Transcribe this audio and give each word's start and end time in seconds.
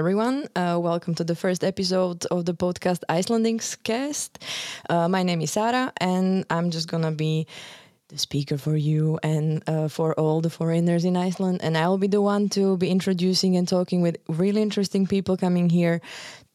Everyone. 0.00 0.48
Uh, 0.56 0.78
welcome 0.80 1.14
to 1.16 1.24
the 1.24 1.34
first 1.34 1.62
episode 1.62 2.24
of 2.30 2.46
the 2.46 2.54
podcast 2.54 3.02
Icelandings 3.10 3.76
Cast. 3.84 4.42
Uh, 4.88 5.08
my 5.10 5.22
name 5.22 5.42
is 5.42 5.50
Sarah, 5.50 5.92
and 5.98 6.46
I'm 6.48 6.70
just 6.70 6.88
gonna 6.88 7.12
be 7.12 7.46
the 8.08 8.16
speaker 8.16 8.56
for 8.56 8.78
you 8.78 9.18
and 9.22 9.62
uh, 9.68 9.88
for 9.88 10.18
all 10.18 10.40
the 10.40 10.48
foreigners 10.48 11.04
in 11.04 11.18
Iceland. 11.18 11.60
And 11.62 11.76
I'll 11.76 11.98
be 11.98 12.06
the 12.06 12.22
one 12.22 12.48
to 12.48 12.78
be 12.78 12.88
introducing 12.88 13.58
and 13.58 13.68
talking 13.68 14.00
with 14.00 14.16
really 14.26 14.62
interesting 14.62 15.06
people 15.06 15.36
coming 15.36 15.68
here 15.68 16.00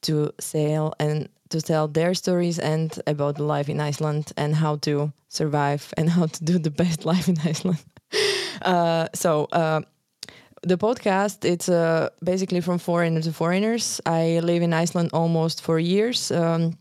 to 0.01 0.31
sail 0.39 0.95
and 0.99 1.29
to 1.49 1.61
tell 1.61 1.87
their 1.87 2.15
stories 2.15 2.57
and 2.57 2.99
about 3.05 3.35
the 3.35 3.43
life 3.43 3.69
in 3.69 3.79
Iceland 3.79 4.33
and 4.37 4.55
how 4.55 4.77
to 4.77 5.13
survive 5.27 5.93
and 5.97 6.09
how 6.17 6.25
to 6.25 6.43
do 6.43 6.57
the 6.57 6.71
best 6.71 7.05
life 7.05 7.29
in 7.29 7.37
Iceland. 7.45 7.85
Uh, 8.61 9.09
so 9.13 9.45
uh, 9.51 9.81
the 10.65 10.77
podcast 10.77 11.45
it's 11.45 11.69
uh, 11.69 12.09
basically 12.23 12.61
from 12.61 12.79
foreigner 12.79 13.21
to 13.21 13.31
foreigners. 13.31 14.01
I 14.05 14.39
live 14.41 14.63
in 14.63 14.73
iceland 14.73 15.09
almost 15.13 15.61
for 15.61 15.79
years. 15.79 16.31
Um, 16.31 16.77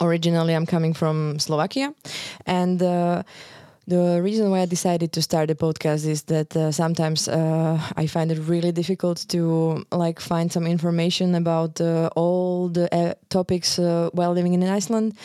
originally 0.00 0.54
i'm 0.54 0.66
coming 0.66 0.94
from 0.94 1.38
slovakia. 1.38 1.94
And 2.46 2.82
uh, 2.82 3.22
the 3.86 4.20
reason 4.20 4.50
why 4.50 4.60
I 4.60 4.66
decided 4.66 5.12
to 5.12 5.22
start 5.22 5.48
the 5.48 5.54
podcast 5.54 6.06
is 6.06 6.22
that 6.24 6.56
uh, 6.56 6.72
sometimes 6.72 7.28
uh, 7.28 7.80
I 7.96 8.06
find 8.08 8.32
it 8.32 8.38
really 8.40 8.72
difficult 8.72 9.24
to 9.28 9.84
like 9.92 10.18
find 10.18 10.50
some 10.50 10.66
information 10.66 11.34
about 11.36 11.80
uh, 11.80 12.10
all 12.16 12.68
the 12.68 12.92
uh, 12.92 13.14
topics 13.28 13.78
uh, 13.78 14.10
while 14.12 14.32
living 14.32 14.54
in 14.54 14.62
Iceland, 14.64 15.16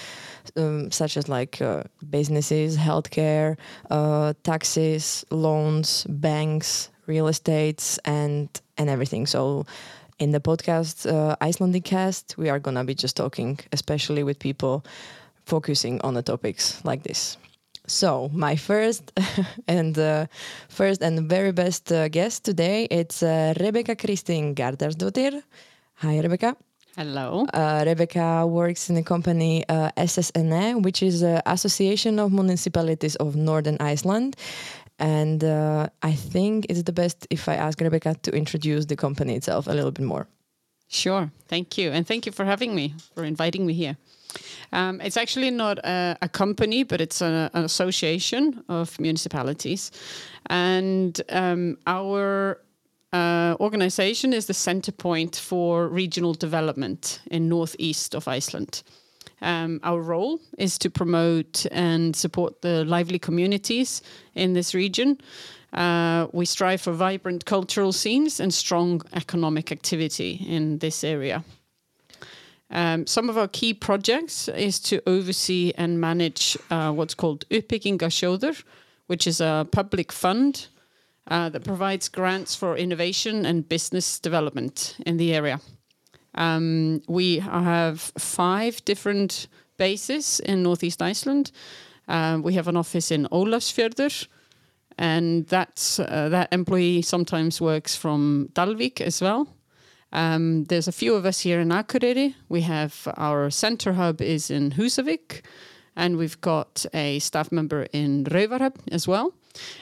um, 0.55 0.91
such 0.91 1.17
as 1.17 1.27
like 1.27 1.59
uh, 1.59 1.83
businesses, 2.11 2.77
healthcare, 2.77 3.57
taxes, 4.43 5.25
loans, 5.31 6.05
banks, 6.07 6.89
real 7.07 7.27
estates, 7.27 7.97
and 8.05 8.49
and 8.77 8.89
everything. 8.89 9.25
So. 9.25 9.65
In 10.19 10.29
the 10.29 10.39
podcast 10.39 11.07
Icelandings 11.41 11.83
cast, 11.83 12.37
we 12.37 12.47
are 12.49 12.59
gonna 12.59 12.83
be 12.83 12.93
just 12.93 13.17
talking, 13.17 13.57
especially 13.71 14.21
with 14.21 14.37
people 14.37 14.85
focusing 15.47 15.99
on 16.01 16.13
the 16.13 16.21
topics 16.21 16.79
like 16.85 17.01
this. 17.01 17.37
So 17.87 18.29
my 18.33 18.55
first 18.55 19.11
and 19.67 19.97
uh, 19.97 20.27
first 20.69 21.01
and 21.01 21.29
very 21.29 21.51
best 21.51 21.91
uh, 21.91 22.07
guest 22.07 22.43
today 22.45 22.87
it's 22.91 23.23
uh, 23.23 23.53
Rebekka 23.57 23.95
Kristín 23.95 24.55
Garðarsdóttir. 24.55 25.41
Hi, 25.95 26.21
Rebekka. 26.21 26.55
Hello. 26.97 27.45
Uh, 27.53 27.83
Rebekka 27.85 28.47
works 28.49 28.89
in 28.89 28.95
the 28.95 29.03
company 29.03 29.63
uh, 29.69 29.91
SSNE, 29.97 30.83
which 30.83 31.01
is 31.01 31.21
an 31.21 31.41
Association 31.45 32.19
of 32.19 32.31
Municipalities 32.31 33.15
of 33.15 33.35
Northern 33.35 33.77
Iceland. 33.79 34.35
And 34.99 35.43
uh, 35.43 35.87
I 36.03 36.13
think 36.13 36.65
it's 36.69 36.83
the 36.83 36.91
best 36.91 37.27
if 37.29 37.47
I 37.47 37.55
ask 37.55 37.79
Rebekka 37.79 38.21
to 38.21 38.31
introduce 38.31 38.85
the 38.85 38.95
company 38.95 39.35
itself 39.35 39.67
a 39.67 39.73
little 39.73 39.91
bit 39.91 40.05
more. 40.05 40.27
Sure. 40.89 41.31
Thank 41.47 41.77
you. 41.77 41.91
And 41.91 42.05
thank 42.05 42.25
you 42.25 42.31
for 42.31 42.45
having 42.45 42.75
me, 42.75 42.93
for 43.15 43.23
inviting 43.23 43.65
me 43.65 43.73
here. 43.73 43.97
Um, 44.73 45.01
it's 45.01 45.17
actually 45.17 45.51
not 45.51 45.79
a, 45.79 46.17
a 46.21 46.29
company, 46.29 46.83
but 46.83 47.01
it's 47.01 47.21
a, 47.21 47.49
an 47.53 47.63
association 47.63 48.63
of 48.69 48.99
municipalities. 48.99 49.91
And 50.47 51.21
um, 51.29 51.77
our 51.87 52.61
uh, 53.13 53.55
organization 53.59 54.33
is 54.33 54.45
the 54.45 54.53
center 54.53 54.91
point 54.91 55.35
for 55.35 55.87
regional 55.87 56.33
development 56.33 57.21
in 57.29 57.49
northeast 57.49 58.15
of 58.15 58.27
Iceland. 58.27 58.83
Um, 59.41 59.79
our 59.83 59.99
role 59.99 60.39
is 60.57 60.77
to 60.77 60.89
promote 60.89 61.65
and 61.71 62.15
support 62.15 62.61
the 62.61 62.85
lively 62.85 63.19
communities 63.19 64.01
in 64.35 64.53
this 64.53 64.73
region. 64.73 65.17
Uh, 65.73 66.27
we 66.31 66.45
strive 66.45 66.81
for 66.81 66.91
vibrant 66.91 67.45
cultural 67.45 67.91
scenes 67.91 68.39
and 68.39 68.53
strong 68.53 69.01
economic 69.13 69.71
activity 69.71 70.45
in 70.47 70.77
this 70.79 71.03
area. 71.03 71.43
Um, 72.71 73.05
some 73.05 73.29
of 73.29 73.37
our 73.37 73.49
key 73.49 73.73
projects 73.73 74.47
is 74.47 74.79
to 74.81 75.01
oversee 75.05 75.73
and 75.77 75.99
manage 75.99 76.57
uh, 76.69 76.91
what's 76.91 77.13
called 77.13 77.45
Uppbyggingarsjóður, 77.49 78.63
which 79.07 79.27
is 79.27 79.41
a 79.41 79.67
public 79.71 80.11
fund 80.11 80.67
uh, 81.27 81.49
that 81.49 81.65
provides 81.65 82.07
grants 82.09 82.55
for 82.55 82.77
innovation 82.77 83.45
and 83.45 83.67
business 83.67 84.19
development 84.19 84.95
in 85.05 85.17
the 85.17 85.33
area. 85.33 85.59
Um, 86.35 87.01
we 87.09 87.39
have 87.39 87.99
five 88.17 88.83
different 88.85 89.47
bases 89.77 90.39
in 90.39 90.63
Northeast 90.63 91.01
Iceland. 91.01 91.51
Uh, 92.07 92.39
we 92.41 92.53
have 92.53 92.69
an 92.69 92.77
office 92.77 93.11
in 93.11 93.27
Ólafsfjörður, 93.31 94.27
and 94.97 95.45
that's, 95.47 95.99
uh, 95.99 96.29
that 96.29 96.53
employee 96.53 97.01
sometimes 97.01 97.59
works 97.59 97.95
from 97.95 98.49
Dalvik 98.53 99.01
as 99.01 99.21
well. 99.21 99.47
Um, 100.11 100.65
there's 100.65 100.87
a 100.87 100.91
few 100.91 101.15
of 101.15 101.25
us 101.25 101.39
here 101.41 101.59
in 101.59 101.69
Akureyri. 101.69 102.35
We 102.49 102.61
have 102.61 103.07
our 103.17 103.49
center 103.49 103.93
hub 103.93 104.21
is 104.21 104.51
in 104.51 104.71
Húsavík, 104.71 105.41
and 105.95 106.17
we've 106.17 106.39
got 106.41 106.85
a 106.93 107.19
staff 107.19 107.51
member 107.51 107.87
in 107.93 108.25
Raufarhöfn 108.25 108.91
as 108.91 109.07
well. 109.07 109.33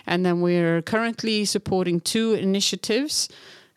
And 0.05 0.25
then 0.25 0.41
we're 0.41 0.81
currently 0.81 1.45
supporting 1.45 1.99
two 1.99 2.33
initiatives. 2.33 3.29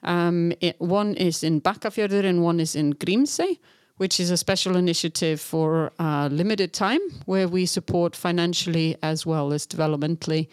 Um, 0.03 0.53
it, 0.61 0.81
one 0.81 1.15
is 1.15 1.43
in 1.43 1.61
Bakkafjörður 1.61 2.25
and 2.25 2.43
one 2.43 2.61
is 2.61 2.75
in 2.75 2.95
Grímsey, 2.95 3.59
which 3.99 4.19
is 4.19 4.31
a 4.31 4.37
special 4.37 4.77
initiative 4.77 5.41
for 5.41 5.93
a 5.99 6.29
limited 6.31 6.73
time 6.73 7.01
where 7.27 7.47
we 7.47 7.67
support 7.67 8.17
financially 8.17 8.97
as 9.03 9.25
well 9.27 9.53
as 9.53 9.67
developmentally 9.67 10.49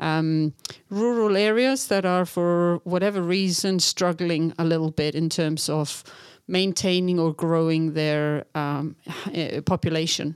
um, 0.00 0.52
rural 0.88 1.36
areas 1.36 1.86
that 1.88 2.04
are, 2.04 2.26
for 2.26 2.80
whatever 2.84 3.22
reason, 3.22 3.78
struggling 3.78 4.52
a 4.58 4.64
little 4.64 4.90
bit 4.90 5.14
in 5.14 5.28
terms 5.28 5.68
of 5.68 6.02
maintaining 6.48 7.20
or 7.20 7.32
growing 7.32 7.92
their 7.92 8.44
um, 8.54 8.96
eh, 9.32 9.60
population. 9.60 10.34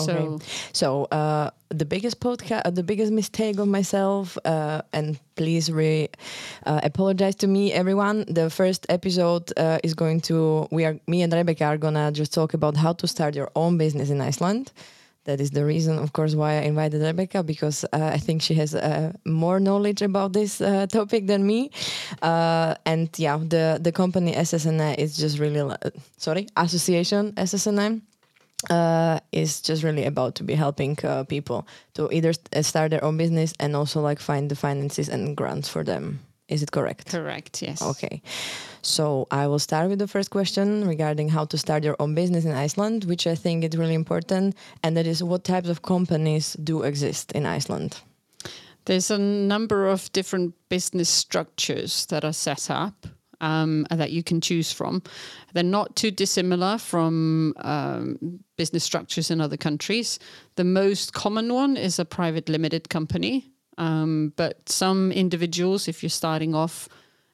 Okay. 0.00 0.12
So, 0.12 0.38
so 0.72 1.04
uh, 1.06 1.50
the 1.70 1.84
biggest 1.84 2.20
podcast, 2.20 2.62
uh, 2.64 2.70
the 2.70 2.84
biggest 2.84 3.12
mistake 3.12 3.58
of 3.58 3.66
myself, 3.66 4.38
uh, 4.44 4.82
and 4.92 5.18
please 5.34 5.72
re 5.72 6.08
uh, 6.66 6.80
apologize 6.84 7.34
to 7.36 7.48
me, 7.48 7.72
everyone. 7.72 8.24
The 8.28 8.48
first 8.48 8.86
episode 8.88 9.52
uh, 9.56 9.80
is 9.82 9.94
going 9.94 10.20
to 10.22 10.68
we 10.70 10.84
are 10.84 10.98
me 11.08 11.22
and 11.22 11.32
Rebekka 11.32 11.66
are 11.66 11.78
gonna 11.78 12.12
just 12.12 12.32
talk 12.32 12.54
about 12.54 12.76
how 12.76 12.92
to 12.92 13.08
start 13.08 13.34
your 13.34 13.50
own 13.56 13.76
business 13.76 14.08
in 14.08 14.20
Iceland 14.20 14.72
that 15.24 15.40
is 15.40 15.50
the 15.50 15.64
reason, 15.64 15.98
of 15.98 16.12
course, 16.12 16.34
why 16.34 16.52
I 16.54 16.62
invited 16.62 17.02
Rebekka 17.02 17.44
because 17.44 17.84
uh, 17.92 18.10
I 18.14 18.18
think 18.18 18.42
she 18.42 18.54
has 18.54 18.74
uh, 18.74 19.12
more 19.26 19.60
knowledge 19.60 20.02
about 20.02 20.32
this 20.32 20.60
uh, 20.60 20.86
topic 20.90 21.26
than 21.26 21.46
me. 21.46 21.70
Uh, 22.22 22.74
and 22.86 23.10
yeah, 23.18 23.36
the 23.36 23.78
the 23.80 23.92
company 23.92 24.32
SSNE 24.34 24.96
is 24.96 25.16
just 25.16 25.38
really 25.38 25.76
sorry 26.16 26.46
association 26.56 27.32
SSNE. 27.32 28.00
Uh, 28.70 29.20
is 29.30 29.62
just 29.62 29.84
really 29.84 30.04
about 30.04 30.34
to 30.34 30.42
be 30.42 30.52
helping 30.52 30.98
uh, 31.04 31.22
people 31.22 31.64
to 31.94 32.08
either 32.10 32.32
start 32.60 32.90
their 32.90 33.04
own 33.04 33.16
business 33.16 33.54
and 33.60 33.76
also 33.76 34.00
like 34.00 34.18
find 34.18 34.50
the 34.50 34.56
finances 34.56 35.08
and 35.08 35.36
grants 35.36 35.68
for 35.68 35.84
them. 35.84 36.18
Is 36.48 36.62
it 36.62 36.72
correct? 36.72 37.10
Correct, 37.10 37.62
yes. 37.62 37.82
Okay. 37.82 38.22
So 38.80 39.26
I 39.30 39.46
will 39.46 39.58
start 39.58 39.90
with 39.90 39.98
the 39.98 40.08
first 40.08 40.30
question 40.30 40.88
regarding 40.88 41.28
how 41.28 41.44
to 41.44 41.58
start 41.58 41.84
your 41.84 41.96
own 42.00 42.14
business 42.14 42.46
in 42.46 42.52
Iceland, 42.52 43.04
which 43.04 43.26
I 43.26 43.34
think 43.34 43.64
is 43.64 43.76
really 43.76 43.94
important. 43.94 44.56
And 44.82 44.96
that 44.96 45.06
is 45.06 45.22
what 45.22 45.44
types 45.44 45.68
of 45.68 45.82
companies 45.82 46.54
do 46.54 46.82
exist 46.82 47.32
in 47.32 47.44
Iceland? 47.44 48.00
There's 48.86 49.10
a 49.10 49.18
number 49.18 49.86
of 49.86 50.10
different 50.12 50.54
business 50.70 51.10
structures 51.10 52.06
that 52.06 52.24
are 52.24 52.32
set 52.32 52.70
up. 52.70 53.06
Um, 53.40 53.86
that 53.88 54.10
you 54.10 54.24
can 54.24 54.40
choose 54.40 54.72
from. 54.72 55.00
They're 55.54 55.62
not 55.62 55.94
too 55.94 56.10
dissimilar 56.10 56.76
from 56.76 57.54
um, 57.58 58.40
business 58.56 58.82
structures 58.82 59.30
in 59.30 59.40
other 59.40 59.56
countries. 59.56 60.18
The 60.56 60.64
most 60.64 61.12
common 61.12 61.54
one 61.54 61.76
is 61.76 62.00
a 62.00 62.04
private 62.04 62.48
limited 62.48 62.88
company, 62.88 63.52
um, 63.78 64.32
but 64.36 64.68
some 64.68 65.12
individuals, 65.12 65.88
if 65.88 66.02
you're 66.02 66.10
starting 66.10 66.54
off 66.54 66.88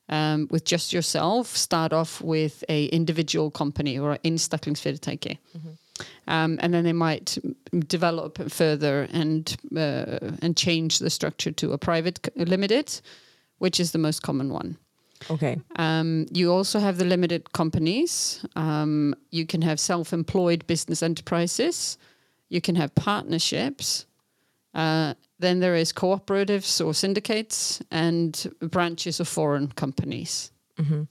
um, 0.08 0.46
with 0.50 0.64
just 0.64 0.92
yourself, 0.92 1.56
start 1.56 1.92
off 1.92 2.20
with 2.20 2.62
a 2.68 2.84
individual 2.86 3.50
company 3.50 3.98
or 3.98 4.18
in 4.22 4.34
einstaklingsfyrirtæki. 4.34 5.38
Mm-hmm. 5.56 5.70
Um, 6.26 6.58
and 6.60 6.74
then 6.74 6.84
they 6.84 6.92
might 6.92 7.38
develop 7.88 8.50
further 8.50 9.08
and 9.12 9.56
uh, 9.76 10.18
and 10.42 10.56
change 10.56 10.98
the 10.98 11.10
structure 11.10 11.52
to 11.52 11.72
a 11.72 11.78
private 11.78 12.28
limited, 12.36 13.00
which 13.58 13.80
is 13.80 13.90
the 13.92 13.98
most 13.98 14.22
common 14.22 14.52
one. 14.52 14.76
Okay. 15.30 15.56
Um, 15.76 16.26
you 16.32 16.52
also 16.52 16.78
have 16.80 16.98
the 16.98 17.04
limited 17.04 17.52
companies. 17.52 18.44
Um, 18.56 19.14
you 19.30 19.46
can 19.46 19.62
have 19.62 19.78
self-employed 19.78 20.66
business 20.66 21.02
enterprises. 21.02 21.98
You 22.48 22.60
can 22.60 22.74
have 22.74 22.90
partnerships. 22.94 24.06
Uh, 24.74 25.14
then 25.44 25.60
there 25.60 25.76
is 25.76 25.92
cooperatives 25.92 26.84
or 26.84 26.94
syndicates 26.94 27.82
and 27.90 28.50
branches 28.60 29.20
of 29.20 29.28
foreign 29.28 29.68
companies. 29.68 30.50
Mm-hmm. 30.78 31.02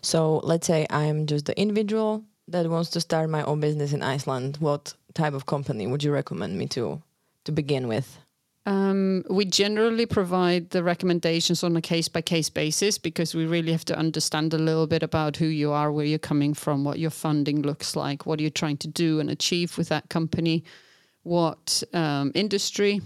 So 0.00 0.40
let's 0.42 0.66
say 0.66 0.86
I'm 0.90 1.26
just 1.26 1.46
the 1.46 1.58
individual 1.60 2.24
that 2.48 2.68
wants 2.68 2.90
to 2.90 3.00
start 3.00 3.30
my 3.30 3.42
own 3.44 3.60
business 3.60 3.92
in 3.92 4.02
Iceland. 4.02 4.56
What 4.60 4.94
type 5.14 5.34
of 5.34 5.46
company 5.46 5.86
would 5.86 6.02
you 6.02 6.12
recommend 6.12 6.58
me 6.58 6.66
to 6.68 7.02
to 7.44 7.52
begin 7.52 7.88
with? 7.88 8.18
Um, 8.64 9.24
we 9.28 9.44
generally 9.44 10.06
provide 10.06 10.70
the 10.70 10.84
recommendations 10.84 11.64
on 11.64 11.76
a 11.76 11.80
case 11.80 12.06
by 12.06 12.20
case 12.20 12.48
basis 12.48 12.96
because 12.96 13.34
we 13.34 13.44
really 13.44 13.72
have 13.72 13.84
to 13.86 13.98
understand 13.98 14.54
a 14.54 14.58
little 14.58 14.86
bit 14.86 15.02
about 15.02 15.36
who 15.36 15.46
you 15.46 15.72
are, 15.72 15.90
where 15.90 16.04
you're 16.04 16.20
coming 16.20 16.54
from, 16.54 16.84
what 16.84 17.00
your 17.00 17.10
funding 17.10 17.62
looks 17.62 17.96
like, 17.96 18.24
what 18.24 18.38
are 18.38 18.42
you're 18.42 18.50
trying 18.50 18.76
to 18.78 18.88
do 18.88 19.18
and 19.18 19.30
achieve 19.30 19.76
with 19.76 19.88
that 19.88 20.08
company, 20.10 20.62
what 21.24 21.82
um, 21.92 22.30
industry 22.36 23.00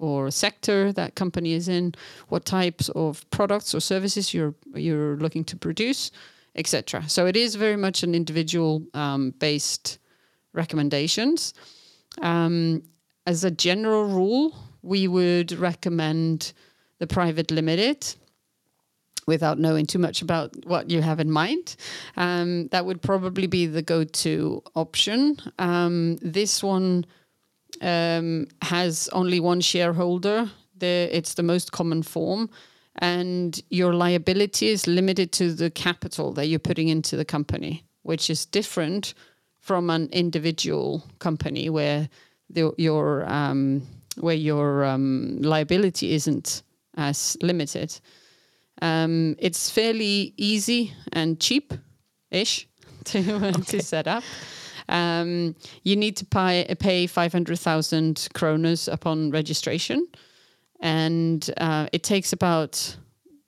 or 0.00 0.30
sector 0.30 0.92
that 0.92 1.14
company 1.14 1.52
is 1.52 1.68
in, 1.68 1.94
what 2.28 2.44
types 2.44 2.88
of 2.90 3.28
products 3.30 3.74
or 3.74 3.80
services 3.80 4.34
you're 4.34 4.54
you're 4.74 5.16
looking 5.16 5.44
to 5.44 5.56
produce, 5.56 6.10
etc. 6.56 7.08
So 7.08 7.26
it 7.26 7.36
is 7.36 7.54
very 7.54 7.76
much 7.76 8.02
an 8.02 8.14
individual 8.14 8.82
um, 8.94 9.32
based 9.38 9.98
recommendations. 10.52 11.54
Um, 12.22 12.82
as 13.26 13.44
a 13.44 13.50
general 13.50 14.04
rule, 14.04 14.56
we 14.82 15.06
would 15.06 15.52
recommend 15.52 16.52
the 16.98 17.06
private 17.06 17.50
limited 17.50 18.14
without 19.26 19.58
knowing 19.58 19.86
too 19.86 19.98
much 19.98 20.22
about 20.22 20.50
what 20.66 20.90
you 20.90 21.02
have 21.02 21.20
in 21.20 21.30
mind. 21.30 21.76
Um, 22.16 22.68
that 22.68 22.84
would 22.84 23.00
probably 23.00 23.46
be 23.46 23.66
the 23.66 23.82
go 23.82 24.04
to 24.04 24.62
option. 24.74 25.36
Um, 25.58 26.16
this 26.16 26.62
one 26.62 27.06
um, 27.80 28.46
has 28.62 29.08
only 29.12 29.40
one 29.40 29.60
shareholder, 29.60 30.50
the, 30.78 31.08
it's 31.12 31.34
the 31.34 31.42
most 31.42 31.72
common 31.72 32.02
form. 32.02 32.50
And 32.96 33.62
your 33.70 33.94
liability 33.94 34.68
is 34.68 34.86
limited 34.86 35.32
to 35.32 35.52
the 35.54 35.70
capital 35.70 36.32
that 36.32 36.46
you're 36.46 36.58
putting 36.58 36.88
into 36.88 37.16
the 37.16 37.24
company, 37.24 37.84
which 38.02 38.28
is 38.28 38.44
different 38.44 39.14
from 39.58 39.90
an 39.90 40.08
individual 40.12 41.04
company 41.18 41.70
where 41.70 42.08
the, 42.50 42.72
your 42.76 43.30
um, 43.30 43.86
where 44.18 44.34
your 44.34 44.84
um, 44.84 45.38
liability 45.40 46.12
isn't 46.12 46.62
as 46.96 47.36
limited. 47.42 47.98
Um, 48.82 49.36
it's 49.38 49.70
fairly 49.70 50.34
easy 50.36 50.92
and 51.12 51.38
cheap 51.38 51.72
ish 52.30 52.66
to, 53.04 53.18
okay. 53.46 53.62
to 53.62 53.82
set 53.82 54.06
up. 54.06 54.24
Um, 54.90 55.54
you 55.82 55.96
need 55.96 56.16
to 56.18 56.26
pay, 56.26 56.66
pay 56.78 57.06
500,000 57.06 58.28
kroners 58.34 58.92
upon 58.92 59.30
registration. 59.30 60.06
And 60.80 61.48
uh, 61.56 61.86
it 61.92 62.02
takes 62.02 62.32
about 62.32 62.96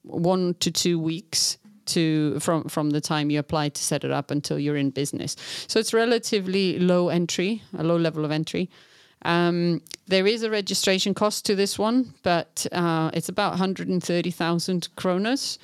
one 0.02 0.54
to 0.60 0.70
two 0.70 0.98
weeks 0.98 1.58
to 1.84 2.38
from 2.38 2.68
from 2.68 2.90
the 2.90 3.00
time 3.00 3.28
you 3.28 3.38
apply 3.40 3.68
to 3.68 3.82
set 3.82 4.04
it 4.04 4.10
up 4.10 4.30
until 4.30 4.58
you're 4.58 4.76
in 4.76 4.90
business. 4.90 5.36
So 5.66 5.80
it's 5.80 5.92
relatively 5.92 6.78
low 6.78 7.08
entry, 7.08 7.62
a 7.76 7.82
low 7.82 7.96
level 7.96 8.24
of 8.24 8.30
entry. 8.30 8.70
Um, 9.24 9.82
there 10.06 10.26
is 10.26 10.42
a 10.42 10.50
registration 10.50 11.14
cost 11.14 11.44
to 11.46 11.54
this 11.54 11.78
one, 11.78 12.14
but 12.22 12.66
uh, 12.72 13.10
it's 13.14 13.28
about 13.28 13.50
130,000 13.50 14.88
kroners. 14.96 15.58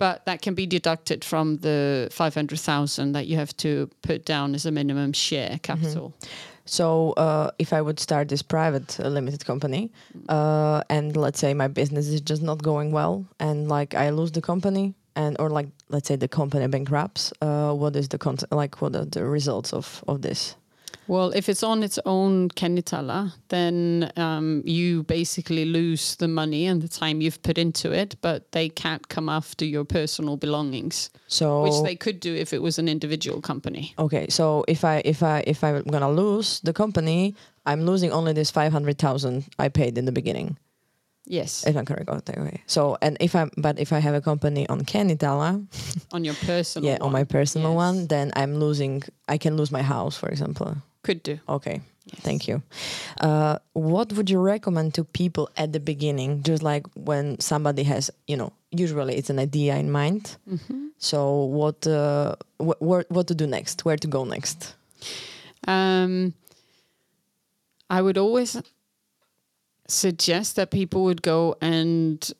But 0.00 0.24
that 0.24 0.40
can 0.40 0.54
be 0.54 0.64
deducted 0.64 1.22
from 1.24 1.58
the 1.58 2.08
500,000 2.10 3.12
that 3.12 3.26
you 3.26 3.36
have 3.36 3.54
to 3.58 3.90
put 4.00 4.24
down 4.24 4.54
as 4.54 4.64
a 4.64 4.70
minimum 4.70 5.12
share 5.12 5.60
capital. 5.62 6.14
Mm-hmm. 6.18 6.30
So, 6.64 7.12
uh, 7.18 7.50
if 7.58 7.74
I 7.74 7.82
would 7.82 8.00
start 8.00 8.28
this 8.28 8.40
private 8.42 8.98
uh, 8.98 9.08
limited 9.08 9.44
company, 9.44 9.90
uh, 10.30 10.82
and 10.88 11.14
let's 11.16 11.38
say 11.38 11.52
my 11.52 11.68
business 11.68 12.08
is 12.08 12.22
just 12.22 12.42
not 12.42 12.62
going 12.62 12.92
well, 12.92 13.26
and 13.38 13.68
like 13.68 13.94
I 13.94 14.08
lose 14.10 14.32
the 14.32 14.40
company, 14.40 14.94
and 15.16 15.36
or 15.38 15.50
like 15.50 15.68
let's 15.90 16.08
say 16.08 16.16
the 16.16 16.28
company 16.28 16.66
bankrupts, 16.66 17.32
uh, 17.42 17.72
what 17.74 17.94
is 17.94 18.08
the 18.08 18.18
con- 18.18 18.38
like 18.50 18.80
what 18.80 18.96
are 18.96 19.04
the 19.04 19.24
results 19.24 19.74
of 19.74 20.02
of 20.08 20.22
this? 20.22 20.56
Well, 21.10 21.32
if 21.34 21.48
it's 21.48 21.64
on 21.64 21.82
its 21.82 21.98
own 22.06 22.50
Kennitala, 22.50 23.32
then 23.48 24.12
um, 24.16 24.62
you 24.64 25.02
basically 25.02 25.64
lose 25.64 26.14
the 26.14 26.28
money 26.28 26.66
and 26.66 26.80
the 26.80 26.86
time 26.86 27.20
you've 27.20 27.42
put 27.42 27.58
into 27.58 27.90
it, 27.90 28.14
but 28.20 28.52
they 28.52 28.68
can't 28.68 29.08
come 29.08 29.28
after 29.28 29.64
your 29.64 29.84
personal 29.84 30.36
belongings. 30.36 31.10
So, 31.26 31.64
which 31.64 31.82
they 31.82 31.96
could 31.96 32.20
do 32.20 32.32
if 32.32 32.52
it 32.52 32.62
was 32.62 32.78
an 32.78 32.88
individual 32.88 33.40
company. 33.40 33.92
Okay, 33.98 34.28
so 34.28 34.64
if 34.68 34.84
I 34.84 35.02
if 35.04 35.24
I 35.24 35.42
if 35.48 35.64
I'm 35.64 35.82
gonna 35.82 36.12
lose 36.12 36.60
the 36.60 36.72
company, 36.72 37.34
I'm 37.66 37.84
losing 37.84 38.12
only 38.12 38.32
this 38.32 38.52
five 38.52 38.70
hundred 38.70 38.98
thousand 38.98 39.46
I 39.58 39.68
paid 39.68 39.98
in 39.98 40.04
the 40.04 40.12
beginning. 40.12 40.58
Yes. 41.26 41.66
If 41.66 41.76
I'm 41.76 41.86
correct. 41.86 42.08
Okay. 42.08 42.62
So, 42.66 42.98
and 43.02 43.16
if 43.20 43.34
I'm, 43.34 43.50
but 43.56 43.78
if 43.78 43.92
I 43.92 43.98
have 43.98 44.14
a 44.14 44.20
company 44.20 44.68
on 44.68 44.82
Kennitala, 44.84 45.66
on 46.12 46.24
your 46.24 46.34
personal, 46.34 46.88
yeah, 46.88 46.98
one. 46.98 47.02
on 47.02 47.12
my 47.12 47.24
personal 47.24 47.70
yes. 47.70 47.76
one, 47.76 48.06
then 48.06 48.30
I'm 48.36 48.54
losing. 48.54 49.02
I 49.28 49.38
can 49.38 49.56
lose 49.56 49.72
my 49.72 49.82
house, 49.82 50.16
for 50.16 50.28
example. 50.28 50.76
Could 51.02 51.22
do. 51.22 51.38
Okay. 51.48 51.80
Yes. 52.06 52.20
Thank 52.22 52.48
you. 52.48 52.62
Uh, 53.20 53.58
what 53.72 54.12
would 54.14 54.28
you 54.30 54.40
recommend 54.40 54.94
to 54.94 55.04
people 55.04 55.48
at 55.56 55.72
the 55.72 55.80
beginning? 55.80 56.42
Just 56.42 56.62
like 56.62 56.86
when 56.94 57.38
somebody 57.40 57.84
has, 57.84 58.10
you 58.26 58.36
know, 58.36 58.52
usually 58.70 59.16
it's 59.16 59.30
an 59.30 59.38
idea 59.38 59.76
in 59.76 59.90
mind. 59.90 60.36
Mm-hmm. 60.48 60.88
So 60.98 61.44
what, 61.44 61.86
uh, 61.86 62.36
wh- 62.58 62.78
wh- 62.78 63.10
what 63.10 63.26
to 63.28 63.34
do 63.34 63.46
next? 63.46 63.84
Where 63.84 63.96
to 63.96 64.08
go 64.08 64.24
next? 64.24 64.74
Um, 65.66 66.34
I 67.88 68.02
would 68.02 68.18
always 68.18 68.56
suggest 69.88 70.56
that 70.56 70.70
people 70.70 71.04
would 71.04 71.22
go 71.22 71.56
and 71.60 72.32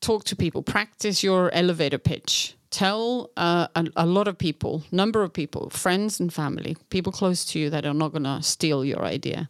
talk 0.00 0.24
to 0.24 0.36
people, 0.36 0.62
practice 0.62 1.22
your 1.22 1.52
elevator 1.52 1.98
pitch 1.98 2.54
tell 2.76 3.30
uh, 3.38 3.68
a, 3.74 3.86
a, 3.96 4.04
lot 4.04 4.28
of 4.28 4.36
people, 4.36 4.82
number 4.92 5.22
of 5.22 5.32
people, 5.32 5.70
friends 5.70 6.20
and 6.20 6.30
family, 6.30 6.76
people 6.90 7.10
close 7.10 7.42
to 7.42 7.58
you 7.58 7.70
that 7.70 7.86
are 7.86 7.94
not 7.94 8.12
going 8.12 8.24
to 8.24 8.42
steal 8.42 8.84
your 8.84 9.02
idea. 9.02 9.48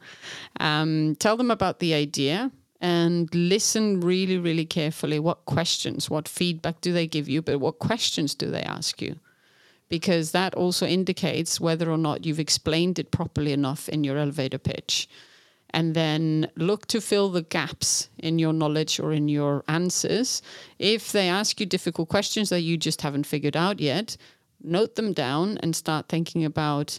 Um, 0.60 1.16
tell 1.18 1.36
them 1.36 1.50
about 1.50 1.80
the 1.80 1.92
idea 1.92 2.52
and 2.80 3.28
listen 3.34 4.00
really, 4.00 4.38
really 4.38 4.64
carefully. 4.64 5.18
What 5.18 5.44
questions, 5.44 6.08
what 6.08 6.28
feedback 6.28 6.80
do 6.80 6.92
they 6.92 7.08
give 7.08 7.28
you, 7.28 7.42
but 7.42 7.58
what 7.58 7.80
questions 7.80 8.32
do 8.32 8.48
they 8.48 8.62
ask 8.62 9.02
you? 9.02 9.16
Because 9.88 10.30
that 10.30 10.54
also 10.54 10.86
indicates 10.86 11.60
whether 11.60 11.90
or 11.90 11.98
not 11.98 12.24
you've 12.24 12.38
explained 12.38 13.00
it 13.00 13.10
properly 13.10 13.52
enough 13.52 13.88
in 13.88 14.04
your 14.04 14.18
elevator 14.18 14.58
pitch 14.58 15.08
and 15.70 15.94
then 15.94 16.50
look 16.56 16.86
to 16.86 17.00
fill 17.00 17.30
the 17.30 17.42
gaps 17.42 18.08
in 18.18 18.38
your 18.38 18.52
knowledge 18.52 18.98
or 19.00 19.12
in 19.12 19.28
your 19.28 19.64
answers. 19.68 20.42
If 20.78 21.12
they 21.12 21.28
ask 21.28 21.60
you 21.60 21.66
difficult 21.66 22.08
questions 22.08 22.48
that 22.50 22.60
you 22.62 22.76
just 22.76 23.02
haven't 23.02 23.26
figured 23.26 23.56
out 23.56 23.80
yet, 23.80 24.16
note 24.62 24.94
them 24.94 25.12
down 25.12 25.58
and 25.58 25.74
start 25.76 26.08
thinking 26.08 26.44
about 26.44 26.98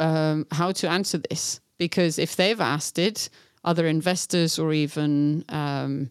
um, 0.00 0.46
how 0.52 0.72
to 0.72 0.88
answer 0.88 1.18
this. 1.18 1.60
Because 1.78 2.18
if 2.18 2.36
they've 2.36 2.60
asked 2.60 2.98
it, 2.98 3.28
other 3.64 3.86
investors 3.86 4.58
or 4.58 4.72
even 4.72 5.44
um, 5.48 6.10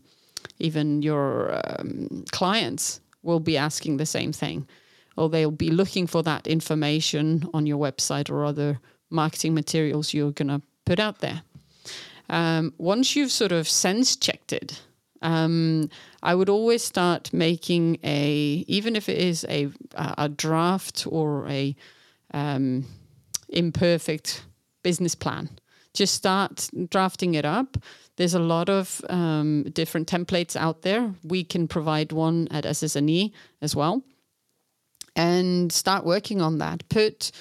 even 0.60 1.02
your 1.02 1.62
um, 1.63 2.25
clients 2.32 3.02
will 3.22 3.40
be 3.40 3.58
asking 3.58 3.98
the 3.98 4.06
same 4.06 4.32
thing, 4.32 4.68
or 5.18 5.30
they'll 5.30 5.52
be 5.52 5.70
looking 5.70 6.08
for 6.08 6.24
that 6.24 6.48
information 6.48 7.48
on 7.54 7.66
your 7.66 7.78
website 7.78 8.30
or 8.30 8.46
other 8.46 8.80
marketing 9.10 9.54
materials 9.54 10.13
you're 10.13 10.32
going 10.32 10.48
to 10.48 10.62
put 10.88 11.00
out 11.00 11.20
there. 11.20 11.41
Um, 12.29 12.74
once 12.77 13.15
you've 13.15 13.32
sort 13.32 13.51
of 13.51 13.67
sense 13.67 14.15
checked 14.15 14.53
it, 14.53 14.82
um, 15.22 15.89
I 16.24 16.34
would 16.34 16.50
always 16.50 16.84
start 16.84 17.34
making 17.34 17.98
a, 18.03 18.63
even 18.67 18.96
if 18.96 19.10
it 19.10 19.17
is 19.17 19.46
a 19.50 19.70
a 19.96 20.29
draft 20.29 21.06
or 21.10 21.48
a 21.50 21.75
um, 22.34 22.86
imperfect 23.50 24.46
business 24.84 25.15
plan. 25.15 25.50
Just 25.94 26.13
start 26.13 26.70
drafting 26.89 27.34
it 27.36 27.46
up. 27.46 27.77
There's 28.17 28.36
a 28.36 28.39
lot 28.39 28.70
of 28.70 29.01
um, 29.10 29.63
different 29.74 30.08
templates 30.08 30.56
out 30.56 30.82
there. 30.84 31.13
We 31.24 31.44
can 31.44 31.67
provide 31.67 32.12
one 32.12 32.48
at 32.51 32.65
SSNE 32.65 33.32
as 33.62 33.75
well, 33.75 34.03
and 35.15 35.72
start 35.72 36.06
working 36.06 36.41
on 36.41 36.60
that. 36.60 36.88
Put 36.89 37.32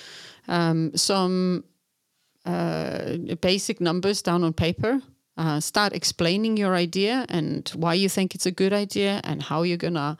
um, 0.49 0.97
some 0.97 1.65
uh, 2.47 3.17
basic 3.41 3.81
numbers 3.81 4.23
down 4.23 4.45
on 4.45 4.53
paper. 4.53 5.01
Uh, 5.37 5.61
start 5.61 5.93
explaining 5.93 6.57
your 6.57 6.75
idea 6.75 7.27
and 7.29 7.69
why 7.75 7.93
you 7.93 8.09
think 8.09 8.35
it's 8.35 8.47
a 8.47 8.51
good 8.51 8.73
idea 8.73 9.21
and 9.25 9.43
how 9.43 9.63
you're 9.63 9.77
going 9.77 9.93
to 9.93 10.17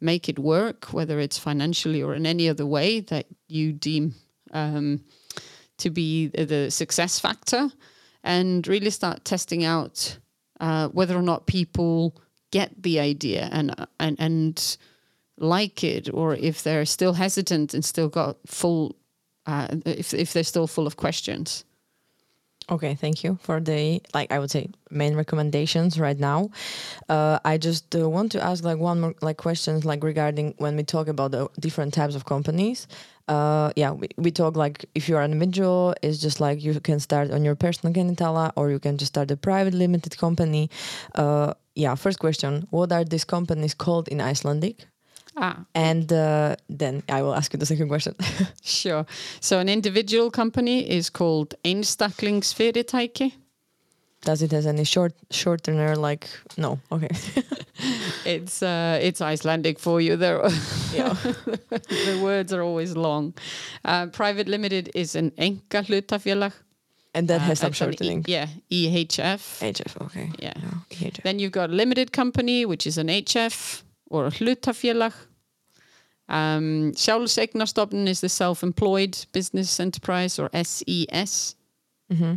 make 0.00 0.28
it 0.28 0.38
work, 0.38 0.92
whether 0.92 1.18
it's 1.18 1.38
financially 1.38 2.02
or 2.02 2.14
in 2.14 2.26
any 2.26 2.48
other 2.48 2.66
way 2.66 3.00
that 3.00 3.26
you 3.48 3.72
deem 3.72 4.14
um, 4.52 5.00
to 5.78 5.90
be 5.90 6.26
the 6.28 6.70
success 6.70 7.18
factor, 7.18 7.70
and 8.22 8.66
really 8.68 8.90
start 8.90 9.24
testing 9.24 9.64
out 9.64 10.18
uh, 10.60 10.88
whether 10.88 11.16
or 11.16 11.22
not 11.22 11.46
people 11.46 12.20
get 12.50 12.82
the 12.82 13.00
idea 13.00 13.48
and 13.52 13.74
and 13.98 14.16
and 14.18 14.76
like 15.38 15.82
it, 15.82 16.12
or 16.12 16.34
if 16.34 16.62
they're 16.62 16.84
still 16.84 17.14
hesitant 17.14 17.72
and 17.72 17.82
still 17.82 18.08
got 18.08 18.36
full 18.46 18.96
uh, 19.50 19.66
if 19.84 20.14
if 20.14 20.32
they're 20.32 20.44
still 20.44 20.66
full 20.66 20.86
of 20.86 20.96
questions. 20.96 21.64
Okay, 22.70 22.94
thank 22.94 23.24
you 23.24 23.36
for 23.42 23.58
the 23.60 24.00
like 24.14 24.30
I 24.30 24.38
would 24.38 24.50
say 24.50 24.68
main 24.90 25.16
recommendations 25.16 25.98
right 25.98 26.18
now. 26.18 26.50
Uh, 27.08 27.38
I 27.44 27.58
just 27.58 27.96
uh, 27.96 28.08
want 28.08 28.30
to 28.32 28.44
ask 28.44 28.62
like 28.62 28.78
one 28.78 29.00
more 29.00 29.14
like 29.22 29.38
questions 29.38 29.84
like 29.84 30.04
regarding 30.04 30.54
when 30.58 30.76
we 30.76 30.84
talk 30.84 31.08
about 31.08 31.32
the 31.32 31.48
different 31.58 31.92
types 31.94 32.14
of 32.14 32.26
companies. 32.26 32.86
Uh, 33.26 33.72
yeah, 33.74 33.90
we, 33.90 34.08
we 34.16 34.30
talk 34.30 34.56
like 34.56 34.84
if 34.94 35.08
you're 35.08 35.20
an 35.20 35.32
individual, 35.32 35.94
it's 36.02 36.18
just 36.18 36.40
like 36.40 36.62
you 36.62 36.78
can 36.80 37.00
start 37.00 37.32
on 37.32 37.44
your 37.44 37.56
personal 37.56 37.92
Kennitala 37.92 38.52
or 38.56 38.70
you 38.70 38.78
can 38.78 38.98
just 38.98 39.12
start 39.12 39.30
a 39.32 39.36
private 39.36 39.74
limited 39.74 40.16
company. 40.16 40.70
Uh, 41.16 41.54
yeah, 41.74 41.96
first 41.96 42.20
question: 42.20 42.68
What 42.70 42.92
are 42.92 43.04
these 43.04 43.24
companies 43.24 43.74
called 43.74 44.06
in 44.08 44.20
Icelandic? 44.20 44.86
Ah, 45.36 45.64
And 45.74 46.12
uh, 46.12 46.56
then 46.78 47.02
I 47.08 47.22
will 47.22 47.34
ask 47.34 47.52
you 47.52 47.58
the 47.58 47.66
second 47.66 47.88
question. 47.88 48.14
sure. 48.62 49.06
So 49.40 49.58
an 49.60 49.68
individual 49.68 50.30
company 50.30 50.80
is 50.90 51.10
called 51.10 51.54
einstaklingsfyrirtæki. 51.64 53.32
Does 54.22 54.42
it 54.42 54.52
has 54.52 54.66
any 54.66 54.84
short 54.84 55.12
shortener 55.30 55.96
like 55.96 56.28
no? 56.58 56.78
Okay. 56.92 57.08
It's 58.26 58.62
uh, 58.62 58.98
it's 59.02 59.20
Icelandic 59.22 59.78
for 59.78 60.00
you. 60.02 60.16
There, 60.16 60.40
yeah. 60.94 61.14
the 61.70 62.20
words 62.22 62.52
are 62.52 62.60
always 62.62 62.94
long. 62.96 63.32
Uh, 63.84 64.06
private 64.08 64.46
limited 64.50 64.90
is 64.94 65.16
an. 65.16 65.32
And 65.38 65.60
that 67.28 67.40
Uh, 67.40 67.44
has 67.44 67.58
some 67.58 67.70
it's 67.70 67.80
an 67.80 67.88
E- 67.88 67.96
shortening. 67.96 68.24
yeah, 68.28 68.46
EHF. 68.70 69.60
HF, 69.72 69.96
okay. 70.04 70.30
Yeah. 70.38 70.52
HF. 70.90 71.22
Then 71.22 71.38
you've 71.38 71.52
got 71.52 71.70
limited 71.70 72.12
company, 72.12 72.66
which 72.66 72.86
is 72.86 72.98
an 72.98 73.08
HF 73.08 73.82
or 74.10 74.26
a 74.26 74.30
hlutafélag. 74.30 75.12
Um, 76.28 76.92
Sjálfseignarstofnun 76.94 78.06
is 78.08 78.20
the 78.20 78.28
self-employed 78.28 79.26
business 79.32 79.80
enterprise 79.80 80.38
or 80.38 80.50
SES. 80.64 81.56
hmm 82.10 82.34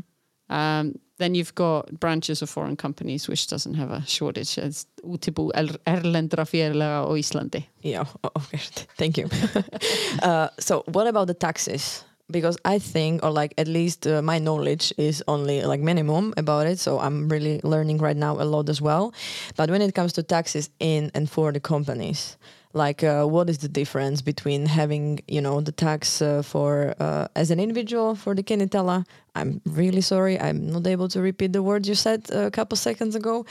Um, 0.49 0.93
then 1.17 1.35
you've 1.35 1.55
got 1.55 1.99
branches 1.99 2.41
of 2.41 2.49
foreign 2.49 2.75
companies, 2.75 3.27
which 3.27 3.47
doesn't 3.47 3.75
have 3.75 3.91
a 3.91 4.01
shortage. 4.05 4.57
It's 4.57 4.85
útibú 5.03 5.51
er- 5.55 5.79
erlendra 5.87 6.45
félaga 6.45 7.05
á 7.07 7.17
Íslandi. 7.17 7.65
Yeah, 7.81 8.05
o- 8.23 8.31
okay. 8.35 8.59
Thank 8.97 9.17
you. 9.17 9.29
uh, 10.23 10.47
so, 10.59 10.83
what 10.91 11.07
about 11.07 11.27
the 11.27 11.33
taxes? 11.33 12.03
Because 12.33 12.57
I 12.65 12.79
think, 12.79 13.23
or 13.23 13.31
like 13.31 13.53
at 13.57 13.67
least 13.67 14.07
uh, 14.07 14.21
my 14.21 14.39
knowledge 14.39 14.85
is 14.97 15.23
only 15.27 15.57
like 15.71 15.81
minimum 15.91 16.33
about 16.35 16.67
it. 16.67 16.79
So, 16.79 16.99
I'm 16.99 17.29
really 17.29 17.61
learning 17.63 17.99
right 17.99 18.17
now 18.17 18.33
a 18.41 18.47
lot 18.55 18.69
as 18.69 18.81
well. 18.81 19.13
But 19.55 19.69
when 19.69 19.81
it 19.81 19.93
comes 19.95 20.11
to 20.13 20.23
taxes 20.23 20.69
in 20.79 21.11
and 21.15 21.29
for 21.29 21.51
the 21.51 21.59
companies, 21.59 22.37
like 22.73 23.03
uh, 23.03 23.23
what 23.23 23.49
is 23.49 23.59
the 23.59 23.67
difference 23.67 24.21
between 24.21 24.65
having 24.65 25.19
you 25.27 25.39
know 25.39 25.61
the 25.61 25.71
tax 25.71 26.21
uh, 26.21 26.41
for 26.41 26.95
uh, 26.99 27.27
as 27.35 27.51
an 27.51 27.59
individual 27.59 28.15
for 28.15 28.33
the 28.33 28.43
kennitala 28.43 29.05
i'm 29.35 29.61
really 29.65 30.01
sorry 30.01 30.39
i'm 30.39 30.69
not 30.71 30.85
able 30.87 31.07
to 31.07 31.21
repeat 31.21 31.53
the 31.53 31.61
word 31.61 31.85
you 31.85 31.95
said 31.95 32.27
a 32.31 32.49
couple 32.49 32.75
seconds 32.75 33.15
ago 33.15 33.45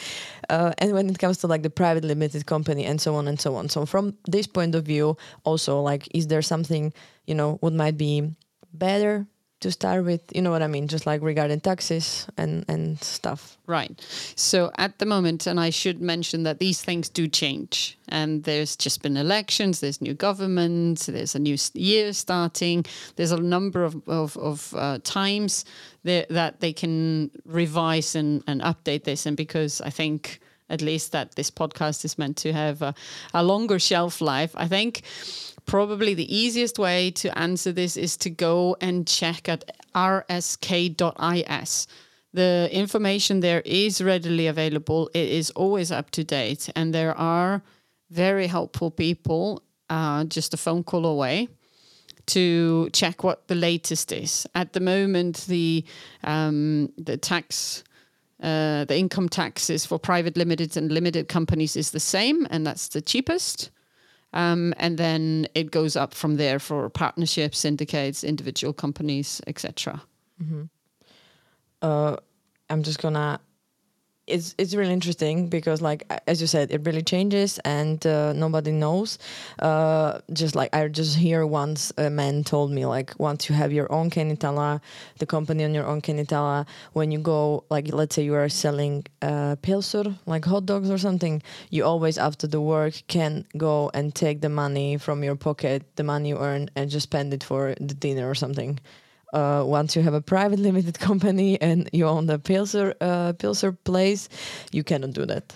uh, 0.51 0.73
and 0.79 0.93
when 0.93 1.09
it 1.09 1.19
comes 1.19 1.39
to 1.39 1.47
like 1.47 1.63
the 1.63 1.71
private 1.71 2.05
limited 2.05 2.45
company 2.47 2.85
and 2.85 3.01
so 3.01 3.15
on 3.15 3.29
and 3.29 3.41
so 3.41 3.55
on 3.55 3.69
so 3.69 3.87
from 3.87 4.15
this 4.27 4.47
point 4.47 4.75
of 4.75 4.85
view 4.85 5.17
also 5.45 5.81
like 5.81 6.09
is 6.15 6.27
there 6.27 6.43
something 6.43 6.93
you 7.27 7.35
know 7.35 7.57
what 7.61 7.73
might 7.73 7.97
be 7.97 8.35
better 8.73 9.27
to 9.61 9.71
start 9.71 10.05
with 10.05 10.21
you 10.35 10.43
know 10.43 10.51
what 10.51 10.61
i 10.61 10.67
mean 10.67 10.89
just 10.89 11.07
like 11.07 11.23
regarding 11.23 11.61
taxes 11.61 12.27
and 12.37 12.65
and 12.69 13.03
stuff. 13.03 13.59
Right. 13.67 13.93
So 14.35 14.71
at 14.77 14.99
the 14.99 15.07
moment, 15.07 15.47
and 15.47 15.59
I 15.61 15.71
should 15.71 16.01
mention 16.01 16.43
that 16.43 16.59
these 16.59 16.83
things 16.83 17.09
do 17.09 17.29
change, 17.29 17.99
and 18.09 18.45
there's 18.45 18.77
just 18.77 19.03
been 19.03 19.17
elections, 19.17 19.81
there's 19.81 20.01
new 20.01 20.15
government, 20.15 21.01
there's 21.01 21.35
a 21.35 21.39
new 21.39 21.57
year 21.75 22.13
starting, 22.13 22.85
there's 23.17 23.33
a 23.33 23.41
number 23.41 23.85
of 23.85 24.09
of, 24.09 24.37
of 24.37 24.75
uh, 24.77 24.99
times 25.05 25.65
that 26.05 26.29
that 26.29 26.61
they 26.61 26.73
can 26.73 27.31
revise 27.45 28.15
and, 28.15 28.43
and 28.47 28.61
update 28.63 29.05
this, 29.05 29.27
and 29.27 29.37
because 29.37 29.81
I 29.81 29.91
think 29.91 30.41
at 30.69 30.81
least 30.81 31.13
that 31.13 31.35
this 31.35 31.51
podcast 31.51 32.05
is 32.05 32.19
meant 32.19 32.37
to 32.39 32.53
have 32.53 32.81
a, 32.81 32.95
a 33.35 33.45
longer 33.45 33.79
shelf 33.79 34.21
life, 34.21 34.53
I 34.57 34.69
think 34.69 35.03
probably 35.67 36.15
the 36.15 36.35
easiest 36.35 36.79
way 36.79 37.11
to 37.13 37.37
answer 37.39 37.73
this 37.73 37.97
is 37.97 38.17
to 38.19 38.31
go 38.31 38.77
and 38.81 39.07
check 39.07 39.49
at 39.49 39.65
rsk.is. 39.95 41.87
The 42.35 42.69
information 42.73 43.41
there 43.41 43.61
is 43.65 44.03
readily 44.03 44.47
available. 44.47 45.11
It 45.13 45.29
is 45.29 45.51
always 45.51 45.93
up 45.93 46.11
to 46.13 46.25
date, 46.25 46.71
and 46.75 46.95
there 46.95 47.17
are 47.17 47.63
very 48.11 48.47
helpful 48.47 48.91
people 48.91 49.63
uh, 49.91 50.25
just 50.25 50.55
a 50.55 50.57
phone 50.57 50.83
call 50.83 51.05
away 51.05 51.49
to 52.25 52.89
check 52.93 53.23
what 53.25 53.49
the 53.49 53.55
latest 53.55 54.13
is. 54.13 54.47
At 54.55 54.73
the 54.73 54.81
moment, 54.81 55.45
the 55.49 55.85
um, 56.25 56.93
the 56.97 57.17
tax. 57.17 57.85
Uh, 58.43 58.85
the 58.87 58.99
income 58.99 59.29
taxes 59.29 59.87
for 59.87 60.01
private 60.01 60.37
limited 60.37 60.77
and 60.77 60.91
limited 60.91 61.29
companies 61.29 61.77
is 61.77 61.93
the 61.93 62.01
same, 62.01 62.45
and 62.51 62.67
that's 62.67 62.89
the 62.89 63.01
cheapest. 63.01 63.71
Um, 64.33 64.73
and 64.79 64.97
then 64.99 65.47
it 65.55 65.71
goes 65.71 65.95
up 65.97 66.15
from 66.15 66.37
there 66.37 66.59
for 66.59 66.89
partnerships, 66.89 67.59
syndicates, 67.59 68.25
individual 68.25 68.73
companies, 68.73 69.41
etc. 69.47 70.03
uh, 71.83 72.17
I'm 72.71 72.83
just 72.83 73.01
gonna. 73.01 73.41
It's 74.29 74.55
it's 74.57 74.73
really 74.75 74.93
interesting 74.93 75.49
because 75.49 75.83
like 75.83 76.05
as 76.29 76.41
you 76.41 76.47
said, 76.47 76.71
it 76.71 76.87
really 76.87 77.03
changes 77.03 77.59
and 77.65 78.07
uh, 78.07 78.33
nobody 78.33 78.71
knows. 78.71 79.19
Uh, 79.59 80.21
just 80.33 80.55
like 80.55 80.73
I 80.73 80.87
just 80.87 81.17
hear 81.17 81.45
once 81.45 81.93
a 81.99 82.09
man 82.09 82.45
told 82.45 82.71
me 82.71 82.87
like 82.87 83.19
once 83.19 83.49
you 83.49 83.57
have 83.57 83.73
your 83.73 83.93
own 83.93 84.11
kennitala, 84.11 84.81
the 85.19 85.27
company 85.27 85.65
on 85.65 85.75
your 85.75 85.87
own 85.87 86.01
kennitala, 86.01 86.67
when 86.93 87.11
you 87.11 87.19
go 87.19 87.65
like 87.69 87.93
let's 87.93 88.15
say 88.15 88.23
you 88.23 88.35
are 88.35 88.49
selling 88.49 89.05
uh, 89.23 89.57
pylsur 89.57 90.17
like 90.27 90.45
hot 90.45 90.67
dogs 90.67 90.89
or 90.89 90.99
something, 90.99 91.43
you 91.71 91.85
always 91.85 92.17
after 92.17 92.47
the 92.47 92.61
work 92.61 92.95
can 93.09 93.45
go 93.57 93.91
and 93.93 94.15
take 94.15 94.41
the 94.41 94.49
money 94.49 94.99
from 94.99 95.25
your 95.25 95.35
pocket, 95.35 95.83
the 95.97 96.05
money 96.05 96.29
you 96.29 96.39
earn, 96.39 96.71
and 96.77 96.91
just 96.91 97.05
spend 97.05 97.35
it 97.35 97.43
for 97.43 97.75
the 97.81 97.95
dinner 97.95 98.31
or 98.31 98.37
something 98.37 98.79
uh, 99.33 99.63
once 99.67 99.97
you 99.97 100.03
have 100.05 100.15
a 100.15 100.21
private 100.21 100.59
limited 100.69 100.99
company 100.99 101.59
and 101.61 101.89
you 101.93 102.07
own 102.09 102.27
the 102.27 102.39
Pilser 102.39 102.95
uh, 103.01 103.33
Pilser 103.35 103.73
place, 103.85 104.29
you 104.73 104.83
cannot 104.85 105.13
do 105.13 105.27
that. 105.27 105.55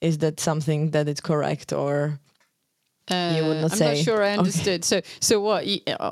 Is 0.00 0.18
that 0.18 0.40
something 0.40 0.90
that 0.92 1.08
is 1.08 1.20
correct 1.20 1.72
or 1.72 2.18
You 3.10 3.44
would 3.46 3.60
not 3.60 3.70
Uh, 3.72 3.74
I'm 3.74 3.78
say. 3.78 3.84
not 3.86 3.96
sure 3.96 4.22
I 4.22 4.28
Okay. 4.38 4.38
understood. 4.38 4.84
So, 4.84 5.00
so 5.20 5.40
what? 5.40 5.64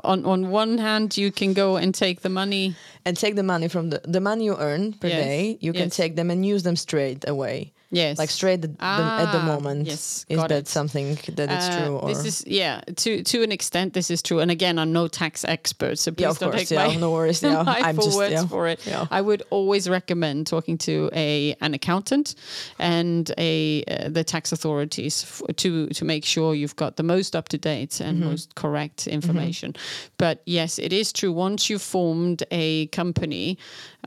On 0.05 0.25
on 0.25 0.51
one 0.51 0.79
hand, 0.79 1.17
you 1.17 1.31
can 1.33 1.55
go 1.55 1.77
and 1.77 1.95
take 1.95 2.21
the 2.21 2.29
money. 2.29 2.75
and 3.05 3.17
take 3.17 3.35
the 3.37 3.43
money 3.43 3.69
from 3.69 3.91
the 3.91 4.01
the 4.13 4.21
money 4.21 4.45
you 4.45 4.57
earn 4.59 4.93
per 5.01 5.09
Yes, 5.09 5.17
day? 5.27 5.59
You 5.61 5.73
can 5.73 5.91
take 5.91 6.15
them 6.17 6.31
and 6.31 6.45
use 6.55 6.63
them 6.63 6.77
straight 6.77 7.29
away, 7.29 7.73
Yes, 7.91 8.19
like 8.19 8.31
straight 8.31 8.65
at, 8.65 8.77
the, 8.79 8.85
at 8.85 9.31
the 9.33 9.39
Ah, 9.39 9.43
moment. 9.47 9.87
yes, 9.87 10.27
is 10.29 10.39
that 10.41 10.51
it. 10.51 10.69
something 10.69 11.17
that 11.37 11.51
is 11.51 11.65
Uh, 11.69 11.79
true? 11.79 11.97
Or 11.99 12.09
This 12.09 12.25
is 12.25 12.45
yeah. 12.47 12.81
To 12.97 13.23
to 13.23 13.43
an 13.45 13.53
extent, 13.53 13.93
this 13.95 14.11
is 14.11 14.23
true. 14.23 14.41
And 14.41 14.51
again, 14.51 14.77
I'm 14.79 14.93
no 14.93 15.07
tax 15.09 15.45
expert, 15.45 15.99
so 15.99 16.11
please 16.11 16.23
yeah, 16.23 16.33
don't 16.41 16.51
course. 16.51 16.69
take 16.69 16.71
Yeah, 16.77 16.89
my 16.89 16.97
no 16.97 17.11
worries. 17.13 17.43
Yeah, 17.47 17.63
my 17.63 17.79
I'm 17.81 17.95
full 17.97 18.07
just 18.07 18.17
words 18.19 18.33
yeah. 18.33 18.47
for 18.49 18.67
it. 18.67 18.81
Yeah. 18.87 19.07
I 19.11 19.21
would 19.21 19.43
always 19.51 19.89
recommend 19.89 20.47
talking 20.49 20.79
to 20.79 21.11
a 21.15 21.55
an 21.61 21.75
accountant 21.75 22.35
and 22.79 23.31
a 23.39 23.85
uh, 23.85 24.09
the 24.09 24.25
tax 24.25 24.53
authorities 24.53 25.23
f- 25.23 25.57
to 25.57 25.87
to 25.89 26.05
make 26.05 26.25
sure 26.25 26.55
you've 26.57 26.77
got 26.77 26.97
the 26.97 27.03
most 27.05 27.37
up 27.37 27.49
to 27.49 27.59
date 27.59 28.01
and 28.01 28.19
Mm-hmm. 28.19 28.31
most 28.31 28.55
correct 28.55 29.07
information. 29.07 29.75
But 30.19 30.43
yes, 30.47 30.79
it 30.79 30.93
is 30.93 31.13
true. 31.13 31.33
Once 31.33 31.71
you've 31.71 31.83
formed 31.83 32.43
a 32.51 32.87
company 32.89 33.59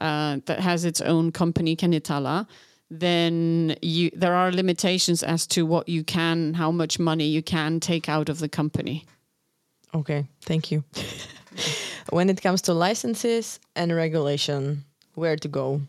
uh, 0.01 0.39
that 0.45 0.59
has 0.59 0.83
its 0.85 1.01
own 1.01 1.31
company 1.31 1.75
Kennitala. 1.75 2.45
Then 2.91 3.75
you 3.81 4.09
there 4.15 4.33
are 4.33 4.51
limitations 4.51 5.23
as 5.23 5.45
to 5.47 5.65
what 5.65 5.87
you 5.87 6.03
can, 6.03 6.55
how 6.55 6.71
much 6.71 6.97
money 6.99 7.25
you 7.25 7.43
can 7.43 7.79
take 7.79 8.09
out 8.09 8.29
of 8.29 8.39
the 8.39 8.49
company. 8.49 9.05
Okay, 9.93 10.25
thank 10.41 10.71
you. 10.71 10.83
when 12.09 12.29
it 12.29 12.41
comes 12.41 12.61
to 12.63 12.73
licenses 12.73 13.59
and 13.75 13.95
regulation, 13.95 14.83
where 15.15 15.35
to 15.35 15.47
go? 15.47 15.81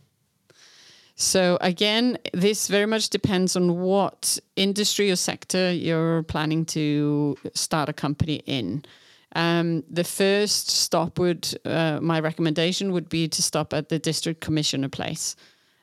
So 1.20 1.58
again, 1.60 2.16
this 2.32 2.68
very 2.68 2.86
much 2.86 3.10
depends 3.10 3.54
on 3.54 3.78
what 3.78 4.38
industry 4.56 5.10
or 5.10 5.16
sector 5.16 5.70
you're 5.70 6.22
planning 6.22 6.64
to 6.66 7.36
start 7.52 7.90
a 7.90 7.92
company 7.92 8.42
in. 8.46 8.84
Um, 9.36 9.84
the 9.90 10.02
first 10.02 10.70
stop 10.70 11.18
would, 11.18 11.60
uh, 11.66 11.98
my 12.00 12.20
recommendation 12.20 12.92
would 12.92 13.10
be 13.10 13.28
to 13.28 13.42
stop 13.42 13.74
at 13.74 13.90
the 13.90 13.98
district 13.98 14.40
commissioner 14.40 14.88
place. 14.88 15.36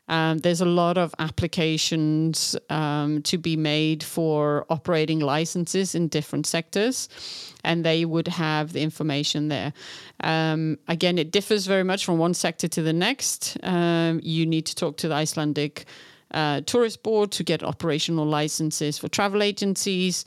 Um, 0.08 0.38
there's 0.40 0.62
a 0.62 0.66
lot 0.66 0.98
of 0.98 1.14
applications 1.20 2.56
um, 2.70 3.22
to 3.24 3.38
be 3.38 3.58
made 3.58 4.04
for 4.04 4.66
operating 4.70 5.20
licenses 5.20 5.96
in 5.96 6.08
different 6.08 6.46
sectors, 6.46 7.10
and 7.64 7.84
they 7.84 8.06
would 8.06 8.28
have 8.28 8.74
the 8.74 8.82
information 8.82 9.50
there. 9.50 9.74
Um, 10.22 10.78
again, 10.88 11.18
it 11.18 11.32
differs 11.32 11.66
very 11.66 11.84
much 11.84 12.06
from 12.06 12.18
one 12.18 12.34
sector 12.34 12.68
to 12.70 12.82
the 12.82 12.94
next. 12.94 13.58
Um, 13.64 14.22
you 14.24 14.46
need 14.46 14.66
to 14.68 14.76
talk 14.76 14.98
to 14.98 15.10
the 15.10 15.16
Icelandic 15.16 15.86
uh, 16.32 16.62
Tourist 16.62 17.04
Board 17.04 17.32
to 17.34 17.44
get 17.44 17.64
operational 17.64 18.26
licenses 18.26 18.98
for 18.98 19.10
travel 19.10 19.44
agencies. 19.44 20.26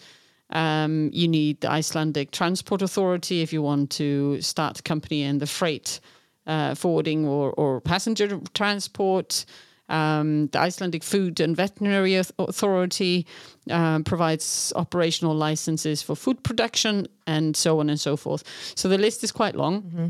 Um, 0.51 1.11
you 1.13 1.29
need 1.29 1.61
the 1.61 1.71
Icelandic 1.71 2.33
Transport 2.33 2.83
Authority 2.83 3.41
if 3.41 3.53
you 3.53 3.63
want 3.63 3.91
to 3.93 4.41
start 4.41 4.81
a 4.81 4.83
company 4.83 5.23
in 5.23 5.39
the 5.39 5.47
freight 5.47 6.01
uh, 6.47 6.75
forwarding 6.75 7.27
or, 7.27 7.53
or 7.53 7.81
passenger 7.81 8.41
transport. 8.55 9.45
Um, 9.91 10.47
the 10.49 10.61
Icelandic 10.61 11.03
Food 11.03 11.41
and 11.41 11.57
Veterinary 11.57 12.15
Authority 12.15 13.27
um, 13.71 14.05
provides 14.05 14.73
operational 14.77 15.35
licenses 15.35 16.03
for 16.03 16.17
food 16.17 16.43
production 16.43 17.07
and 17.27 17.57
so 17.57 17.81
on 17.81 17.91
and 17.91 18.01
so 18.01 18.17
forth. 18.17 18.45
So 18.77 18.89
the 18.89 18.99
list 18.99 19.25
is 19.25 19.33
quite 19.33 19.57
long. 19.57 19.83
Mm-hmm. 19.83 20.09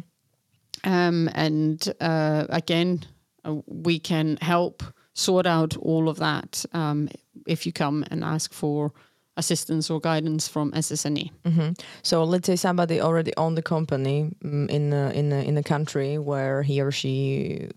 Um, 0.84 1.28
and 1.34 1.92
uh, 2.00 2.46
again, 2.48 3.04
uh, 3.44 3.56
we 3.66 3.98
can 3.98 4.38
help 4.40 4.82
sort 5.14 5.46
out 5.46 5.76
all 5.76 6.08
of 6.08 6.18
that 6.18 6.64
um, 6.72 7.08
if 7.46 7.66
you 7.66 7.72
come 7.72 8.04
and 8.10 8.22
ask 8.24 8.52
for 8.52 8.92
assistance 9.36 9.90
or 9.90 10.00
guidance 10.00 10.48
from 10.48 10.72
SSNE. 10.72 11.30
Mm-hmm. 11.44 11.70
So 12.02 12.24
let's 12.24 12.46
say 12.46 12.56
somebody 12.56 13.00
already 13.00 13.32
owned 13.36 13.56
the 13.56 13.62
company 13.62 14.30
mm, 14.44 14.68
in 14.68 14.92
a, 14.92 15.10
in 15.10 15.32
a, 15.32 15.42
in 15.42 15.56
a 15.56 15.62
country 15.62 16.18
where 16.18 16.62
he 16.62 16.80
or 16.80 16.90
she 16.90 17.68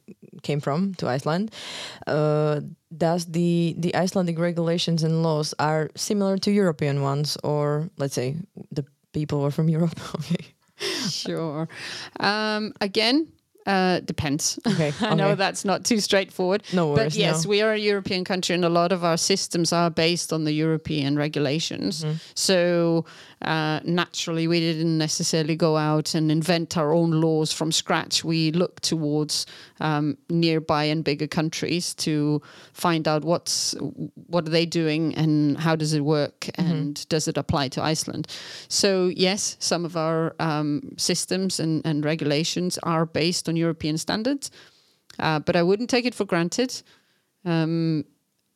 came 0.44 0.60
from 0.60 0.94
to 0.96 1.08
Iceland. 1.08 1.52
Uh, 2.08 2.62
does 2.96 3.26
the 3.26 3.76
the 3.78 3.96
Icelandic 3.96 4.38
regulations 4.38 5.04
and 5.04 5.24
laws 5.24 5.54
are 5.58 5.90
similar 5.96 6.38
to 6.38 6.52
European 6.52 7.02
ones, 7.02 7.38
or 7.44 7.90
let's 7.98 8.14
say 8.14 8.36
the 8.72 8.86
people 9.14 9.42
were 9.42 9.52
from 9.52 9.70
Europe? 9.78 10.00
okay. 10.16 10.54
Sure. 11.10 11.68
Um, 12.20 12.74
again, 12.82 13.28
uh, 13.66 14.00
depends. 14.02 14.60
Okay. 14.68 14.94
I 15.02 15.16
know 15.16 15.36
that's 15.36 15.66
not 15.66 15.86
too 15.86 16.00
straightforward. 16.00 16.64
No 16.74 16.90
worries. 16.90 17.14
But 17.14 17.16
yes, 17.16 17.46
no. 17.46 17.50
we 17.50 17.62
are 17.62 17.74
a 17.74 17.78
European 17.78 18.24
country, 18.24 18.56
and 18.56 18.66
a 18.66 18.70
lot 18.70 18.92
of 18.92 19.04
our 19.04 19.18
systems 19.18 19.74
are 19.74 19.90
based 19.90 20.34
on 20.34 20.44
the 20.44 20.54
European 20.54 21.18
regulations. 21.18 22.04
Mm-hmm. 22.04 22.18
So 22.36 23.06
uh, 23.44 23.82
naturally, 23.84 24.48
we 24.48 24.60
didn't 24.60 24.98
necessarily 24.98 25.56
go 25.56 25.76
out 25.76 26.16
and 26.16 26.32
invent 26.32 26.78
our 26.78 26.94
own 26.94 27.12
laws 27.12 27.52
from 27.52 27.72
scratch. 27.72 28.24
We 28.24 28.52
look 28.52 28.80
towards 28.82 29.46
um, 29.82 30.18
nearby 30.30 30.86
and 30.86 31.04
bigger 31.04 31.28
countries 31.28 31.94
to 31.96 32.42
find 32.72 33.08
out 33.08 33.26
what's 33.26 33.76
what 34.28 34.48
are 34.48 34.52
they 34.52 34.66
doing 34.66 35.14
and 35.16 35.58
how 35.58 35.76
does 35.76 35.94
it 35.94 36.02
work 36.02 36.40
mm-hmm. 36.42 36.72
and 36.72 37.10
does 37.10 37.28
it 37.28 37.38
apply 37.38 37.68
to 37.70 37.84
Iceland. 37.84 38.28
So 38.70 39.08
yes, 39.08 39.58
some 39.60 39.84
of 39.84 39.98
our 39.98 40.36
um, 40.40 40.94
systems 40.98 41.60
and, 41.60 41.82
and 41.86 42.06
regulations 42.06 42.80
are 42.84 43.06
based 43.06 43.50
on 43.50 43.53
European 43.56 43.98
standards, 43.98 44.52
uh, 45.20 45.40
but 45.40 45.56
I 45.56 45.64
wouldn't 45.64 45.90
take 45.90 46.06
it 46.06 46.16
for 46.16 46.26
granted. 46.26 46.82
Um, 47.46 48.06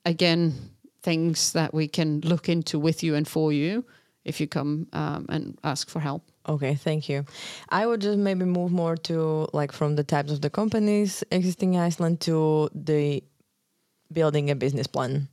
again, 0.06 0.54
things 1.02 1.54
that 1.54 1.74
we 1.74 1.88
can 1.88 2.22
look 2.22 2.50
into 2.50 2.80
with 2.80 3.04
you 3.04 3.16
and 3.16 3.28
for 3.28 3.52
you 3.54 3.86
if 4.26 4.42
you 4.42 4.48
come 4.48 4.88
um, 4.94 5.26
and 5.30 5.58
ask 5.64 5.90
for 5.90 6.00
help. 6.00 6.22
Okay, 6.48 6.76
thank 6.76 7.10
you. 7.10 7.26
I 7.70 7.86
would 7.86 8.02
just 8.02 8.18
maybe 8.18 8.46
move 8.46 8.72
more 8.72 8.96
to 9.10 9.48
like 9.54 9.72
from 9.72 9.96
the 9.96 10.04
types 10.04 10.32
of 10.32 10.42
the 10.42 10.50
companies 10.50 11.24
existing 11.32 11.74
in 11.74 11.82
Iceland 11.82 12.22
to 12.22 12.70
the 12.74 13.24
building 14.12 14.50
a 14.50 14.56
business 14.56 14.88
plan. 14.88 15.28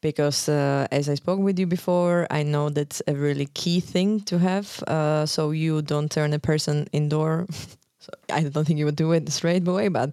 Because 0.00 0.48
uh, 0.48 0.86
as 0.92 1.08
I 1.08 1.14
spoke 1.14 1.40
with 1.40 1.58
you 1.58 1.66
before, 1.66 2.26
I 2.30 2.42
know 2.42 2.68
that's 2.68 3.00
a 3.06 3.14
really 3.14 3.46
key 3.46 3.80
thing 3.80 4.20
to 4.26 4.38
have. 4.38 4.82
Uh, 4.86 5.24
so 5.26 5.50
you 5.50 5.80
don't 5.80 6.10
turn 6.10 6.34
a 6.34 6.38
person 6.38 6.86
indoor. 6.92 7.46
so 8.04 8.12
I 8.28 8.42
don't 8.42 8.66
think 8.66 8.78
you 8.78 8.84
would 8.84 8.96
do 8.96 9.12
it 9.12 9.30
straight 9.32 9.66
away, 9.66 9.88
but 9.88 10.12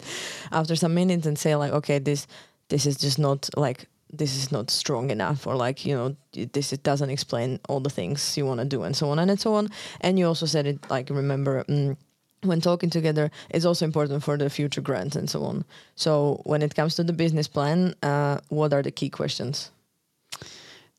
after 0.50 0.76
some 0.76 0.94
minutes 0.94 1.26
and 1.26 1.38
say 1.38 1.56
like, 1.56 1.72
okay, 1.72 1.98
this 1.98 2.26
this 2.68 2.86
is 2.86 2.96
just 2.96 3.18
not 3.18 3.50
like 3.56 3.86
this 4.10 4.34
is 4.34 4.50
not 4.50 4.70
strong 4.70 5.10
enough 5.10 5.46
or 5.46 5.56
like 5.56 5.84
you 5.84 5.94
know 5.94 6.16
this 6.52 6.72
it 6.72 6.82
doesn't 6.82 7.10
explain 7.10 7.60
all 7.68 7.80
the 7.80 7.90
things 7.90 8.36
you 8.36 8.46
want 8.46 8.60
to 8.60 8.66
do 8.66 8.82
and 8.82 8.96
so 8.96 9.10
on 9.10 9.18
and 9.18 9.38
so 9.38 9.54
on. 9.54 9.68
And 10.00 10.18
you 10.18 10.26
also 10.26 10.46
said 10.46 10.66
it 10.66 10.78
like 10.90 11.10
remember 11.10 11.64
um, 11.68 11.98
when 12.42 12.60
talking 12.60 12.90
together 12.90 13.30
it's 13.50 13.66
also 13.66 13.84
important 13.84 14.22
for 14.22 14.38
the 14.38 14.48
future 14.48 14.80
grants 14.80 15.16
and 15.16 15.28
so 15.28 15.44
on. 15.44 15.64
So 15.94 16.40
when 16.44 16.62
it 16.62 16.74
comes 16.74 16.94
to 16.94 17.04
the 17.04 17.12
business 17.12 17.48
plan 17.48 17.94
uh, 18.02 18.38
what 18.48 18.72
are 18.72 18.82
the 18.82 18.90
key 18.90 19.10
questions 19.10 19.70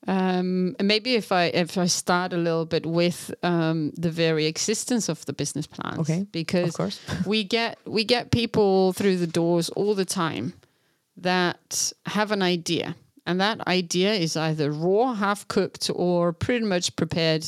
um, 0.08 0.76
maybe 0.82 1.16
if 1.16 1.32
I 1.32 1.46
if 1.46 1.78
I 1.78 1.88
start 1.88 2.34
a 2.34 2.38
little 2.38 2.66
bit 2.66 2.86
with 2.86 3.34
um, 3.44 3.92
the 3.98 4.12
very 4.12 4.46
existence 4.46 5.10
of 5.10 5.26
the 5.26 5.34
business 5.34 5.68
plans, 5.68 6.00
okay, 6.00 6.26
because 6.32 6.80
of 6.80 7.26
we 7.26 7.44
get 7.44 7.78
we 7.86 8.04
get 8.04 8.32
people 8.32 8.94
through 8.94 9.18
the 9.18 9.28
doors 9.28 9.70
all 9.70 9.96
the 9.96 10.06
time 10.06 10.54
that 11.18 11.94
have 12.06 12.32
an 12.32 12.42
idea 12.42 12.96
and 13.26 13.40
that 13.40 13.66
idea 13.68 14.14
is 14.14 14.36
either 14.36 14.72
raw, 14.72 15.14
half 15.14 15.48
cooked, 15.48 15.90
or 15.94 16.34
pretty 16.34 16.66
much 16.66 16.96
prepared 16.96 17.46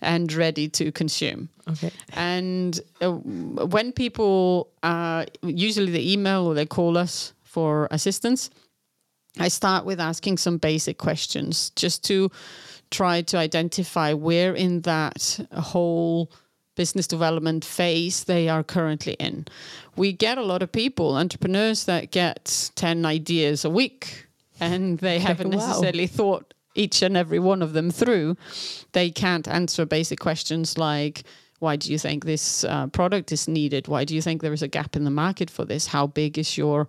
and 0.00 0.32
ready 0.32 0.68
to 0.70 0.90
consume. 0.90 1.50
Okay. 1.68 1.90
And 2.14 2.80
uh, 3.02 3.12
when 3.12 3.92
people 3.92 4.70
uh, 4.82 5.26
usually 5.42 5.92
they 5.92 6.12
email 6.12 6.46
or 6.46 6.54
they 6.54 6.64
call 6.64 6.96
us 6.96 7.34
for 7.42 7.88
assistance, 7.90 8.48
I 9.38 9.48
start 9.48 9.84
with 9.84 10.00
asking 10.00 10.38
some 10.38 10.58
basic 10.58 10.98
questions 10.98 11.70
just 11.76 12.04
to 12.04 12.30
try 12.90 13.22
to 13.22 13.36
identify 13.36 14.12
where 14.12 14.54
in 14.54 14.82
that 14.82 15.40
whole 15.52 16.30
business 16.74 17.06
development 17.06 17.64
phase 17.64 18.24
they 18.24 18.48
are 18.48 18.62
currently 18.62 19.14
in. 19.14 19.46
We 19.96 20.12
get 20.12 20.38
a 20.38 20.42
lot 20.42 20.62
of 20.62 20.70
people, 20.72 21.16
entrepreneurs 21.16 21.84
that 21.84 22.12
get 22.12 22.70
10 22.76 23.04
ideas 23.04 23.64
a 23.64 23.70
week 23.70 24.26
and 24.60 24.98
they 24.98 25.18
haven't 25.18 25.50
wow. 25.50 25.58
necessarily 25.58 26.06
thought 26.06 26.54
each 26.74 27.02
and 27.02 27.16
every 27.16 27.40
one 27.40 27.60
of 27.62 27.72
them 27.72 27.90
through, 27.90 28.36
they 28.92 29.10
can't 29.10 29.48
answer 29.48 29.84
basic 29.84 30.20
questions 30.20 30.78
like, 30.78 31.24
why 31.58 31.74
do 31.74 31.90
you 31.90 31.98
think 31.98 32.24
this 32.24 32.62
uh, 32.64 32.86
product 32.86 33.32
is 33.32 33.48
needed? 33.48 33.88
Why 33.88 34.04
do 34.04 34.14
you 34.14 34.22
think 34.22 34.42
there 34.42 34.52
is 34.52 34.62
a 34.62 34.68
gap 34.68 34.94
in 34.94 35.02
the 35.02 35.10
market 35.10 35.50
for 35.50 35.64
this? 35.64 35.88
How 35.88 36.06
big 36.06 36.38
is 36.38 36.56
your 36.56 36.86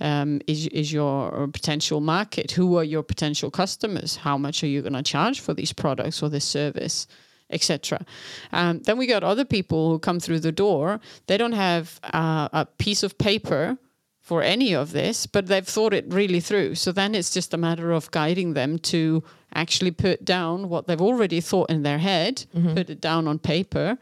um, 0.00 0.40
is 0.46 0.66
is 0.68 0.92
your 0.92 1.48
potential 1.48 2.00
market? 2.00 2.52
Who 2.52 2.76
are 2.78 2.84
your 2.84 3.02
potential 3.02 3.50
customers? 3.50 4.16
How 4.16 4.38
much 4.38 4.62
are 4.62 4.68
you 4.68 4.82
going 4.82 4.94
to 4.94 5.02
charge 5.02 5.40
for 5.40 5.54
these 5.54 5.72
products 5.72 6.22
or 6.22 6.28
this 6.28 6.44
service? 6.44 7.06
etc. 7.50 8.04
Um, 8.52 8.80
then 8.80 8.98
we 8.98 9.06
got 9.06 9.22
other 9.22 9.44
people 9.44 9.90
who 9.90 9.98
come 9.98 10.18
through 10.18 10.40
the 10.40 10.50
door. 10.50 10.98
They 11.26 11.36
don't 11.36 11.52
have 11.52 12.00
uh, 12.02 12.48
a 12.52 12.66
piece 12.78 13.02
of 13.02 13.16
paper 13.18 13.78
for 14.20 14.42
any 14.42 14.74
of 14.74 14.92
this, 14.92 15.26
but 15.26 15.46
they've 15.46 15.66
thought 15.66 15.92
it 15.92 16.06
really 16.08 16.40
through. 16.40 16.74
So 16.74 16.92
then 16.92 17.14
it's 17.14 17.32
just 17.32 17.52
a 17.52 17.58
matter 17.58 17.92
of 17.92 18.10
guiding 18.10 18.54
them 18.54 18.78
to 18.78 19.22
actually 19.54 19.90
put 19.90 20.24
down 20.24 20.70
what 20.70 20.86
they've 20.86 21.00
already 21.00 21.40
thought 21.42 21.70
in 21.70 21.82
their 21.82 21.98
head, 21.98 22.46
mm-hmm. 22.56 22.74
put 22.74 22.88
it 22.88 23.00
down 23.02 23.28
on 23.28 23.38
paper. 23.38 23.98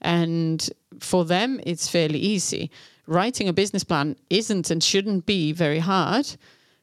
And 0.00 0.70
for 1.00 1.24
them, 1.24 1.60
it's 1.64 1.88
fairly 1.88 2.20
easy. 2.20 2.70
Writing 3.06 3.48
a 3.48 3.52
business 3.52 3.84
plan 3.84 4.16
isn't 4.30 4.70
and 4.70 4.82
shouldn't 4.82 5.26
be 5.26 5.52
very 5.52 5.78
hard, 5.78 6.36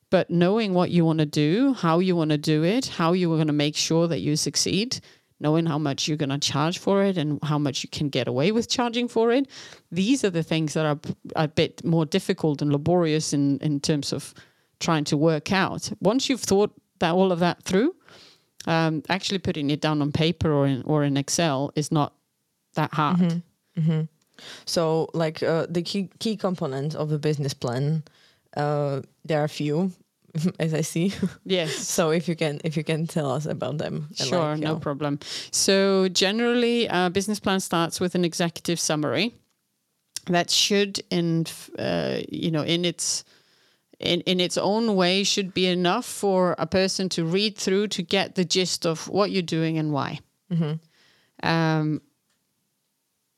but 0.10 0.30
knowing 0.30 0.74
what 0.74 0.92
you 0.92 1.04
want 1.06 1.20
to 1.20 1.26
do, 1.26 1.74
how 1.74 2.00
you 2.00 2.16
want 2.16 2.32
to 2.32 2.38
do 2.38 2.64
it, 2.64 2.88
how 2.88 3.14
you 3.14 3.32
are 3.34 3.38
going 3.38 3.48
to 3.48 3.54
make 3.54 3.76
sure 3.76 4.08
that 4.08 4.20
you 4.20 4.36
succeed 4.36 5.00
knowing 5.42 5.66
how 5.66 5.80
much 5.80 6.08
you're 6.08 6.18
going 6.18 6.30
to 6.30 6.38
charge 6.38 6.78
for 6.78 7.04
it 7.04 7.18
and 7.18 7.40
how 7.44 7.58
much 7.58 7.84
you 7.84 7.90
can 7.90 8.10
get 8.10 8.28
away 8.28 8.52
with 8.52 8.70
charging 8.70 9.08
for 9.08 9.32
it. 9.32 9.48
These 9.92 10.24
are 10.24 10.30
the 10.30 10.44
things 10.44 10.76
that 10.76 10.86
are 10.86 11.00
a 11.36 11.48
bit 11.48 11.84
more 11.84 12.06
difficult 12.06 12.62
and 12.62 12.72
laborious 12.72 13.34
in, 13.34 13.58
in 13.58 13.80
terms 13.80 14.14
of 14.14 14.34
trying 14.80 15.04
to 15.06 15.18
work 15.18 15.52
out. 15.52 15.92
Once 16.00 16.30
you've 16.30 16.42
thought 16.42 16.72
that 17.00 17.12
all 17.12 17.32
of 17.32 17.40
that 17.40 17.64
through, 17.64 17.96
um, 18.68 19.02
actually 19.10 19.40
putting 19.40 19.72
it 19.72 19.82
down 19.82 20.02
on 20.02 20.12
paper 20.12 20.52
or 20.54 20.68
in, 20.68 20.84
or 20.84 21.04
in 21.04 21.18
Excel 21.18 21.72
is 21.76 21.92
not 21.92 22.14
that 22.76 22.94
hard. 22.94 23.18
Mm-hmm. 23.18 23.82
Mm-hmm. 23.82 24.02
So, 24.66 25.10
like 25.14 25.44
uh, 25.44 25.68
the 25.70 25.82
key 25.82 26.10
key 26.20 26.38
components 26.38 26.96
of 26.96 27.10
the 27.10 27.20
business 27.20 27.54
plan, 27.54 28.04
uh, 28.56 29.02
there 29.26 29.42
are 29.42 29.46
a 29.46 29.50
few. 29.50 29.92
as 30.60 30.74
I 30.74 30.80
see. 30.80 31.14
Yes. 31.44 31.76
so 31.88 32.12
if 32.12 32.28
you 32.28 32.36
can 32.36 32.62
if 32.64 32.78
you 32.78 32.84
can 32.84 33.08
tell 33.08 33.32
us 33.32 33.46
about 33.46 33.78
them. 33.78 34.08
Sure, 34.16 34.52
like, 34.52 34.60
no 34.60 34.74
know. 34.74 34.80
problem. 34.80 35.20
So 35.52 36.08
generally, 36.08 36.88
a 36.88 37.10
business 37.10 37.40
plan 37.40 37.60
starts 37.60 38.00
with 38.00 38.16
an 38.16 38.24
executive 38.24 38.80
summary 38.80 39.34
that 40.28 40.50
should 40.50 41.02
in 41.10 41.46
uh, 41.78 42.20
you 42.30 42.52
know 42.52 42.64
in 42.64 42.86
its 42.86 43.24
in, 44.00 44.22
in 44.22 44.40
its 44.40 44.58
own 44.58 44.96
way 44.96 45.24
should 45.24 45.54
be 45.54 45.68
enough 45.68 46.06
for 46.06 46.56
a 46.58 46.66
person 46.66 47.08
to 47.10 47.24
read 47.24 47.58
through 47.58 47.88
to 47.90 48.02
get 48.02 48.36
the 48.36 48.46
gist 48.46 48.86
of 48.86 49.08
what 49.08 49.32
you're 49.32 49.44
doing 49.44 49.78
and 49.78 49.92
why. 49.92 50.20
Mm-hmm. 50.52 51.48
Um, 51.48 52.02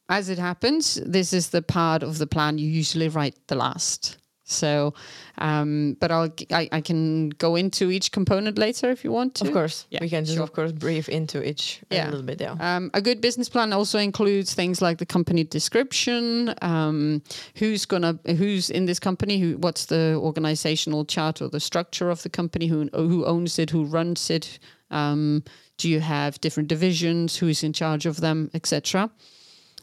as 0.09 0.29
it 0.29 0.37
happens, 0.37 0.95
this 1.05 1.33
is 1.33 1.49
the 1.49 1.61
part 1.61 2.03
of 2.03 2.17
the 2.17 2.27
plan 2.27 2.57
you 2.57 2.69
usually 2.69 3.09
write 3.09 3.35
the 3.47 3.55
last. 3.55 4.17
So, 4.45 4.93
um, 5.37 5.95
but 6.01 6.11
I'll 6.11 6.29
I, 6.51 6.67
I, 6.71 6.81
can 6.81 7.29
go 7.29 7.55
into 7.55 7.91
each 7.91 8.11
component 8.11 8.57
later 8.57 8.89
if 8.89 9.03
you 9.03 9.11
want 9.11 9.35
to. 9.35 9.47
Of 9.47 9.53
course, 9.53 9.87
yeah, 9.89 9.99
we 10.01 10.09
can 10.09 10.25
just 10.25 10.35
sure. 10.35 10.43
of 10.43 10.51
course 10.51 10.73
brief 10.73 11.07
into 11.07 11.47
each 11.47 11.81
yeah. 11.89 12.05
a 12.05 12.09
little 12.09 12.25
bit. 12.25 12.41
Yeah. 12.41 12.55
Um, 12.59 12.91
a 12.93 13.01
good 13.01 13.21
business 13.21 13.47
plan 13.47 13.71
also 13.71 13.99
includes 13.99 14.53
things 14.53 14.81
like 14.81 14.97
the 14.97 15.05
company 15.05 15.45
description, 15.45 16.53
um, 16.61 17.23
who's 17.55 17.85
gonna 17.85 18.19
who's 18.25 18.69
in 18.69 18.85
this 18.85 18.99
company, 18.99 19.39
who 19.39 19.57
what's 19.57 19.85
the 19.85 20.19
organizational 20.21 21.05
chart 21.05 21.41
or 21.41 21.47
the 21.47 21.61
structure 21.61 22.09
of 22.09 22.21
the 22.23 22.29
company, 22.29 22.67
who 22.67 22.89
who 22.93 23.25
owns 23.25 23.57
it, 23.59 23.69
who 23.69 23.85
runs 23.85 24.29
it. 24.29 24.59
Um, 24.91 25.43
do 25.77 25.89
you 25.89 26.01
have 26.01 26.39
different 26.41 26.67
divisions? 26.67 27.37
Who's 27.37 27.63
in 27.63 27.71
charge 27.71 28.05
of 28.05 28.19
them, 28.19 28.51
etc. 28.53 29.09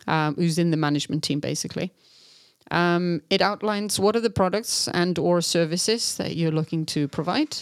Um, 0.06 0.34
who's 0.34 0.58
in 0.58 0.70
the 0.70 0.76
management 0.76 1.22
team, 1.22 1.40
basically. 1.40 1.92
Um, 2.70 3.22
it 3.30 3.42
outlines 3.42 3.98
what 3.98 4.16
are 4.16 4.20
the 4.20 4.30
products 4.30 4.88
and 4.88 5.18
or 5.18 5.40
services 5.40 6.16
that 6.16 6.36
you're 6.36 6.52
looking 6.52 6.86
to 6.86 7.08
provide. 7.08 7.56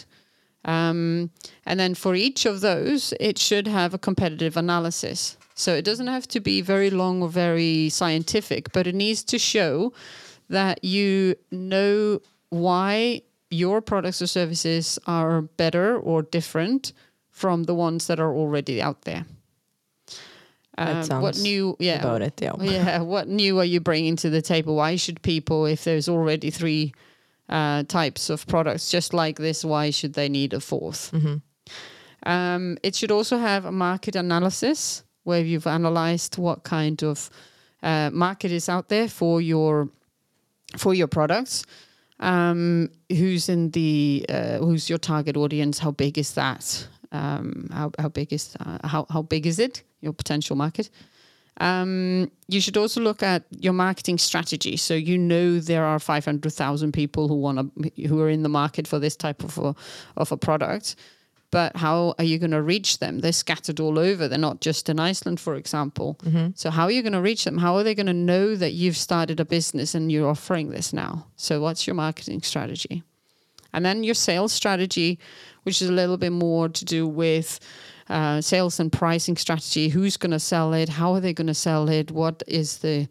Um, 0.65 1.31
and 1.65 1.79
then 1.79 1.95
for 1.95 2.15
each 2.15 2.45
of 2.45 2.61
those, 2.61 3.13
it 3.19 3.37
should 3.37 3.67
have 3.67 3.93
a 3.93 3.97
competitive 3.97 4.57
analysis. 4.57 5.37
So 5.55 5.73
it 5.73 5.83
doesn't 5.83 6.07
have 6.07 6.27
to 6.29 6.39
be 6.39 6.61
very 6.61 6.89
long 6.89 7.21
or 7.21 7.29
very 7.29 7.89
scientific, 7.89 8.71
but 8.71 8.87
it 8.87 8.95
needs 8.95 9.23
to 9.25 9.39
show 9.39 9.93
that 10.49 10.83
you 10.83 11.35
know 11.51 12.21
why 12.49 13.21
your 13.49 13.81
products 13.81 14.21
or 14.21 14.27
services 14.27 14.99
are 15.07 15.41
better 15.41 15.97
or 15.97 16.21
different 16.21 16.93
from 17.31 17.63
the 17.63 17.75
ones 17.75 18.07
that 18.07 18.19
are 18.19 18.33
already 18.33 18.81
out 18.81 19.03
there. 19.03 19.25
Um, 20.79 21.21
what 21.21 21.37
new? 21.37 21.75
Yeah, 21.79 21.99
about 21.99 22.21
it. 22.21 22.41
Yeah. 22.41 22.53
yeah. 22.61 23.01
What 23.01 23.27
new 23.27 23.59
are 23.59 23.65
you 23.65 23.79
bringing 23.81 24.15
to 24.17 24.29
the 24.29 24.41
table? 24.41 24.75
Why 24.75 24.95
should 24.95 25.21
people, 25.21 25.65
if 25.65 25.83
there's 25.83 26.07
already 26.07 26.49
three 26.51 26.93
uh, 27.49 27.83
types 27.83 28.29
of 28.29 28.47
products 28.47 28.89
just 28.89 29.13
like 29.13 29.37
this, 29.37 29.65
why 29.65 29.89
should 29.89 30.13
they 30.13 30.29
need 30.29 30.53
a 30.53 30.57
4th 30.59 31.11
Um, 32.23 32.77
it 32.83 32.95
should 32.95 33.11
also 33.11 33.37
have 33.37 33.65
a 33.65 33.71
market 33.71 34.15
analysis 34.15 35.03
where 35.23 35.41
you've 35.41 35.67
analyzed 35.67 36.37
what 36.37 36.63
kind 36.63 37.03
of 37.03 37.29
uh, 37.83 38.09
market 38.11 38.51
is 38.51 38.69
out 38.69 38.89
there 38.89 39.07
for 39.07 39.41
your 39.41 39.89
for 40.77 40.93
your 40.93 41.07
products. 41.07 41.65
Um, 42.19 42.89
who's 43.09 43.47
in 43.47 43.71
the 43.71 44.25
uh, 44.29 44.57
who's 44.57 44.89
your 44.89 44.99
target 44.99 45.37
audience? 45.37 45.79
How 45.79 45.91
big 45.91 46.17
is 46.17 46.33
that? 46.33 46.87
Um, 47.11 47.69
how 47.71 47.91
how 47.97 48.09
big 48.09 48.33
is 48.33 48.55
uh, 48.59 48.87
how 48.87 49.05
how 49.09 49.21
big 49.23 49.45
is 49.47 49.59
it? 49.59 49.83
Your 50.01 50.13
potential 50.13 50.55
market. 50.55 50.89
Um, 51.59 52.31
you 52.47 52.61
should 52.61 52.77
also 52.77 53.01
look 53.01 53.21
at 53.21 53.43
your 53.59 53.73
marketing 53.73 54.17
strategy. 54.17 54.77
So 54.77 54.93
you 54.93 55.17
know 55.17 55.59
there 55.59 55.83
are 55.83 55.99
500,000 55.99 56.93
people 56.93 57.27
who 57.27 57.35
want 57.35 57.57
to 57.83 58.07
who 58.07 58.21
are 58.21 58.29
in 58.29 58.43
the 58.43 58.49
market 58.49 58.87
for 58.87 58.99
this 58.99 59.15
type 59.17 59.43
of 59.43 59.57
a, 59.57 59.75
of 60.15 60.31
a 60.31 60.37
product. 60.37 60.95
But 61.51 61.75
how 61.75 62.13
are 62.19 62.23
you 62.23 62.37
going 62.37 62.51
to 62.51 62.61
reach 62.61 62.99
them? 62.99 63.19
They're 63.19 63.31
scattered 63.31 63.79
all 63.79 63.97
over. 63.97 64.27
They're 64.27 64.37
not 64.37 64.61
just 64.61 64.87
in 64.87 64.99
Iceland, 64.99 65.39
for 65.39 65.55
example. 65.55 66.19
So 66.55 66.69
how 66.69 66.83
are 66.83 66.91
you 66.91 67.01
going 67.01 67.13
to 67.13 67.21
reach 67.21 67.43
them? 67.43 67.57
How 67.57 67.75
are 67.75 67.83
they 67.83 67.95
going 67.95 68.05
to 68.05 68.13
know 68.13 68.55
that 68.55 68.73
you've 68.73 68.95
started 68.95 69.39
a 69.39 69.45
business 69.45 69.95
and 69.95 70.11
you're 70.11 70.29
offering 70.29 70.69
this 70.69 70.93
now? 70.93 71.25
So 71.37 71.59
what's 71.59 71.87
your 71.87 71.95
marketing 71.95 72.43
strategy? 72.43 73.01
And 73.73 73.85
then 73.85 74.03
your 74.03 74.15
sales 74.15 74.51
strategy, 74.51 75.19
which 75.63 75.81
is 75.81 75.89
a 75.89 75.93
little 75.93 76.17
bit 76.17 76.31
more 76.31 76.69
to 76.69 76.85
do 76.85 77.07
with 77.07 77.59
uh, 78.09 78.41
sales 78.41 78.79
and 78.79 78.91
pricing 78.91 79.37
strategy. 79.37 79.89
Who's 79.89 80.17
going 80.17 80.31
to 80.31 80.39
sell 80.39 80.73
it? 80.73 80.89
How 80.89 81.13
are 81.13 81.19
they 81.19 81.33
going 81.33 81.47
to 81.47 81.53
sell 81.53 81.89
it? 81.89 82.11
What 82.11 82.41
is 82.47 82.79
the 82.79 83.07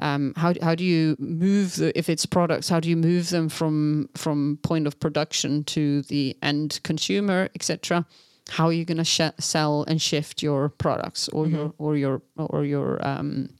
um, 0.00 0.32
how 0.36 0.54
how 0.62 0.74
do 0.74 0.82
you 0.82 1.14
move 1.18 1.76
the 1.76 1.96
if 1.96 2.08
it's 2.08 2.26
products? 2.26 2.68
How 2.68 2.80
do 2.80 2.88
you 2.88 2.96
move 2.96 3.30
them 3.30 3.48
from 3.48 4.08
from 4.16 4.58
point 4.62 4.86
of 4.86 4.98
production 4.98 5.62
to 5.64 6.02
the 6.02 6.36
end 6.42 6.80
consumer, 6.82 7.50
etc. 7.54 8.06
How 8.48 8.66
are 8.66 8.72
you 8.72 8.84
going 8.84 8.98
to 8.98 9.04
sh- 9.04 9.36
sell 9.38 9.84
and 9.86 10.00
shift 10.00 10.42
your 10.42 10.70
products 10.70 11.28
or 11.28 11.46
your 11.46 11.74
or 11.78 11.96
your 11.96 12.22
or 12.36 12.64
your 12.64 13.06
um, 13.06 13.50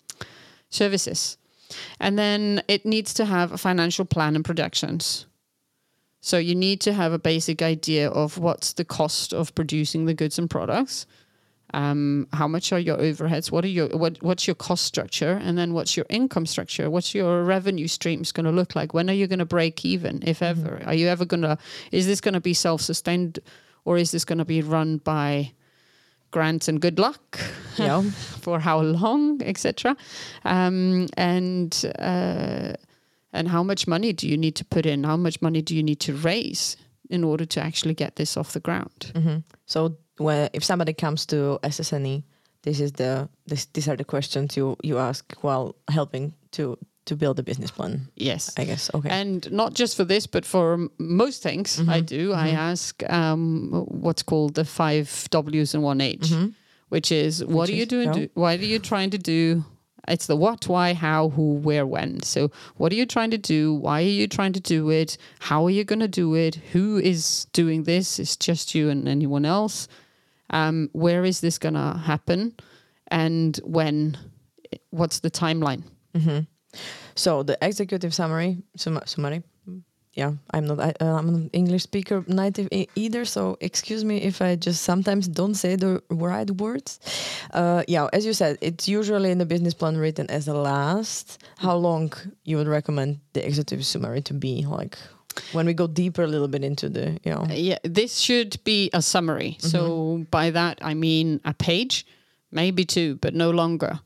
services? 0.71 1.37
And 2.01 2.19
then 2.19 2.63
it 2.67 2.85
needs 2.85 3.15
to 3.15 3.27
have 3.27 3.53
a 3.53 3.59
financial 3.59 4.05
plan 4.05 4.35
and 4.35 4.45
projections. 4.45 5.27
So 6.21 6.37
you 6.37 6.55
need 6.55 6.81
to 6.83 6.93
have 6.93 7.13
a 7.13 7.19
basic 7.19 7.63
idea 7.63 8.09
of 8.11 8.39
what's 8.39 8.75
the 8.75 8.85
cost 8.85 9.33
of 9.33 9.55
producing 9.55 10.05
the 10.05 10.15
goods 10.15 10.39
and 10.39 10.51
products. 10.51 11.07
Um, 11.73 12.27
how 12.33 12.49
much 12.49 12.73
are 12.73 12.79
your 12.79 12.99
overheads? 12.99 13.51
What 13.51 13.65
are 13.65 13.69
your 13.69 13.89
what 13.89 14.21
what's 14.23 14.47
your 14.47 14.57
cost 14.57 14.85
structure? 14.85 15.41
And 15.43 15.57
then 15.57 15.73
what's 15.73 15.97
your 15.97 16.07
income 16.09 16.47
structure? 16.47 16.91
What's 16.91 17.15
your 17.15 17.45
revenue 17.45 17.87
streams 17.87 18.33
going 18.33 18.47
to 18.47 18.53
look 18.53 18.75
like? 18.75 18.93
When 18.93 19.09
are 19.09 19.15
you 19.15 19.27
going 19.29 19.39
to 19.39 19.45
break 19.45 19.85
even, 19.85 20.21
if 20.27 20.43
ever? 20.43 20.83
Are 20.85 20.95
you 20.95 21.07
ever 21.07 21.25
going 21.25 21.43
to? 21.43 21.59
Is 21.93 22.07
this 22.07 22.21
going 22.21 22.35
to 22.35 22.41
be 22.41 22.55
self-sustained, 22.55 23.39
or 23.85 23.99
is 23.99 24.11
this 24.11 24.25
going 24.25 24.39
to 24.39 24.45
be 24.45 24.63
run 24.63 24.99
by 24.99 25.53
grants 26.33 26.67
and 26.67 26.81
good 26.81 26.99
luck? 26.99 27.39
Yeah. 27.77 28.03
for 28.41 28.59
how 28.59 28.81
long, 28.81 29.41
etc. 29.43 29.97
Um, 30.45 31.07
and 31.17 31.93
uh, 32.01 32.73
and 33.33 33.49
how 33.49 33.63
much 33.63 33.87
money 33.87 34.13
do 34.13 34.29
you 34.29 34.37
need 34.37 34.57
to 34.57 34.65
put 34.65 34.87
in? 34.87 35.05
How 35.05 35.17
much 35.17 35.41
money 35.41 35.63
do 35.63 35.75
you 35.75 35.83
need 35.83 36.01
to 36.01 36.15
raise 36.15 36.77
in 37.09 37.25
order 37.25 37.45
to 37.45 37.61
actually 37.61 37.95
get 37.95 38.17
this 38.17 38.37
off 38.37 38.53
the 38.53 38.61
ground? 38.61 39.13
Mm-hmm. 39.15 39.39
So 39.67 39.97
when 40.19 40.51
if 40.53 40.65
somebody 40.65 40.93
comes 40.93 41.27
to 41.27 41.59
SSNE, 41.63 42.23
this 42.63 42.81
is 42.81 42.93
the 42.93 43.29
this, 43.47 43.67
these 43.67 43.89
are 43.89 43.97
the 43.97 44.05
questions 44.05 44.57
you 44.57 44.77
you 44.83 44.99
ask 44.99 45.35
while 45.43 45.75
helping 45.89 46.35
to 46.53 46.77
to 47.07 47.17
build 47.17 47.39
a 47.39 47.43
business 47.43 47.71
plan. 47.71 48.09
Yes. 48.15 48.53
I 48.57 48.65
guess. 48.65 48.91
Okay. 48.95 49.09
And 49.09 49.51
not 49.51 49.75
just 49.75 49.97
for 49.97 50.05
this, 50.05 50.27
but 50.27 50.45
for 50.45 50.89
most 50.99 51.43
things 51.43 51.81
I 51.81 51.83
mm-hmm. 51.83 52.05
do, 52.05 52.33
I 52.33 52.49
mm-hmm. 52.49 52.57
ask 52.57 53.11
um, 53.11 53.85
what's 53.89 54.23
called 54.23 54.55
the 54.55 54.65
five 54.65 55.29
W's 55.31 55.75
and 55.75 55.83
one 55.83 56.01
H, 56.01 56.33
which 56.89 57.11
is 57.11 57.45
what 57.45 57.69
Which 57.69 57.71
are 57.71 57.75
you 57.75 57.83
is- 57.83 57.89
doing? 57.89 58.13
Do, 58.13 58.29
what 58.35 58.61
are 58.61 58.65
you 58.65 58.79
trying 58.79 59.11
to 59.11 59.19
do? 59.19 59.65
It's 60.09 60.27
the 60.27 60.37
what, 60.37 60.67
why, 60.67 60.95
how, 60.95 61.29
who, 61.31 61.55
where, 61.55 61.87
when. 61.87 62.23
So, 62.23 62.51
what 62.77 62.93
are 62.93 62.97
you 62.97 63.07
trying 63.07 63.31
to 63.31 63.39
do? 63.39 63.75
Why 63.75 64.01
are 64.01 64.07
you 64.07 64.27
trying 64.27 64.53
to 64.55 64.61
do 64.61 64.91
it? 64.91 65.17
How 65.41 65.65
are 65.67 65.71
you 65.71 65.85
going 65.85 66.01
to 66.01 66.09
do 66.09 66.35
it? 66.35 66.57
Who 66.73 66.99
is 66.99 67.47
doing 67.53 67.85
this? 67.85 68.19
Is 68.19 68.37
just 68.37 68.75
you 68.75 68.89
and 68.89 69.09
anyone 69.09 69.45
else? 69.45 69.89
Um, 70.51 70.89
where 70.93 71.25
is 71.25 71.41
this 71.41 71.59
going 71.59 71.75
to 71.75 71.99
happen? 71.99 72.55
And 73.09 73.57
when? 73.65 74.19
What's 74.91 75.21
the 75.21 75.31
timeline? 75.31 75.83
So 77.15 77.43
the 77.43 77.59
executive 77.61 78.15
summary, 78.15 78.63
sum- 78.77 79.01
summary. 79.05 79.43
Yeah, 80.15 80.33
I'm 80.51 80.67
not. 80.67 80.81
I, 80.81 80.93
uh, 81.01 81.15
I'm 81.19 81.29
an 81.29 81.51
English 81.53 81.85
speaker 81.85 82.25
native 82.27 82.69
either, 82.97 83.25
so 83.25 83.57
excuse 83.61 84.05
me 84.05 84.17
if 84.23 84.43
I 84.43 84.57
just 84.57 84.83
sometimes 84.83 85.29
don't 85.29 85.55
say 85.55 85.77
the 85.77 86.03
right 86.11 86.51
words. 86.51 86.99
Uh, 87.53 87.85
yeah, 87.87 88.09
as 88.13 88.27
you 88.27 88.33
said, 88.33 88.59
it's 88.61 88.89
usually 88.89 89.31
in 89.31 89.39
the 89.39 89.47
business 89.47 89.73
plan 89.73 89.97
written 89.97 90.29
as 90.29 90.47
the 90.47 90.55
last. 90.55 91.45
How 91.59 91.77
long 91.77 92.13
you 92.43 92.57
would 92.57 92.67
recommend 92.67 93.21
the 93.35 93.47
executive 93.47 93.87
summary 93.87 94.21
to 94.23 94.35
be? 94.35 94.65
Like 94.67 94.99
when 95.53 95.67
we 95.67 95.75
go 95.75 95.87
deeper 95.87 96.23
a 96.23 96.27
little 96.27 96.49
bit 96.49 96.65
into 96.65 96.89
the, 96.89 97.19
you 97.25 97.33
know. 97.33 97.47
yeah, 97.49 97.79
this 97.85 98.19
should 98.19 98.63
be 98.65 98.91
a 98.93 99.03
summary. 99.03 99.57
So 99.61 100.27
by 100.31 100.51
that 100.51 100.81
I 100.83 100.95
mean 100.95 101.41
a 101.45 101.55
page, 101.55 102.05
maybe 102.51 102.85
two, 102.85 103.17
but 103.17 103.35
no 103.35 103.51
longer. 103.51 104.01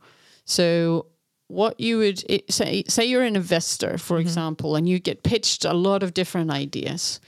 So 0.44 1.06
what 1.48 1.78
you 1.78 1.98
would 1.98 2.24
it, 2.28 2.52
say 2.52 2.84
say 2.88 3.04
you're 3.04 3.22
an 3.22 3.36
investor, 3.36 3.98
for 3.98 4.18
example, 4.18 4.76
and 4.76 4.88
you 4.88 4.98
get 4.98 5.22
pitched 5.22 5.64
a 5.64 5.72
lot 5.74 6.02
of 6.02 6.14
different 6.14 6.50
ideas. 6.50 7.20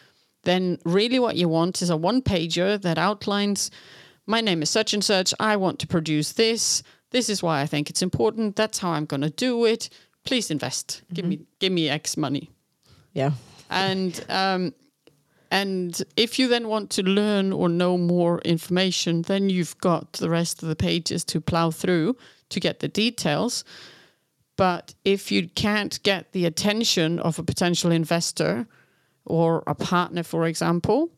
Then 0.42 0.79
really 0.85 1.18
what 1.18 1.37
you 1.37 1.48
want 1.48 1.83
is 1.83 1.90
a 1.90 1.96
one 1.96 2.22
pager 2.22 2.81
that 2.81 2.98
outlines 2.98 3.70
my 4.26 4.40
name 4.40 4.62
is 4.62 4.70
such 4.70 4.92
and 4.94 5.05
such, 5.05 5.33
I 5.38 5.57
want 5.57 5.79
to 5.81 5.87
produce 5.87 6.33
this. 6.33 6.83
This 7.11 7.29
is 7.29 7.42
why 7.42 7.61
I 7.62 7.66
think 7.66 7.88
it's 7.90 8.02
important. 8.02 8.57
That's 8.57 8.79
how 8.79 8.90
I'm 8.90 9.05
going 9.07 9.20
to 9.20 9.31
do 9.31 9.64
it. 9.64 9.88
Please 10.24 10.50
invest. 10.50 11.02
Give 11.12 11.24
me 11.24 11.40
give 11.61 11.72
me 11.72 11.88
X 11.88 12.16
money 12.16 12.50
Yeah. 13.12 13.33
and 13.70 14.24
um, 14.29 14.74
and 15.50 16.02
if 16.16 16.38
you 16.38 16.48
then 16.48 16.66
want 16.66 16.90
to 16.90 17.02
learn 17.02 17.52
or 17.52 17.68
know 17.68 17.96
more 17.96 18.40
information, 18.40 19.22
then 19.22 19.48
you've 19.48 19.79
got 19.79 20.14
the 20.14 20.29
rest 20.29 20.62
of 20.62 20.68
the 20.68 20.74
pages 20.76 21.24
to 21.26 21.40
plow 21.40 21.70
through 21.70 22.16
to 22.48 22.61
get 22.61 22.81
the 22.81 22.88
details. 22.88 23.64
But 24.57 24.95
if 25.05 25.31
you 25.31 25.49
can't 25.49 26.03
get 26.03 26.33
the 26.33 26.47
attention 26.47 27.19
of 27.21 27.38
a 27.38 27.42
potential 27.42 27.92
investor 27.92 28.66
or 29.25 29.62
a 29.66 29.75
partner, 29.75 30.23
for 30.23 30.47
example, 30.47 31.11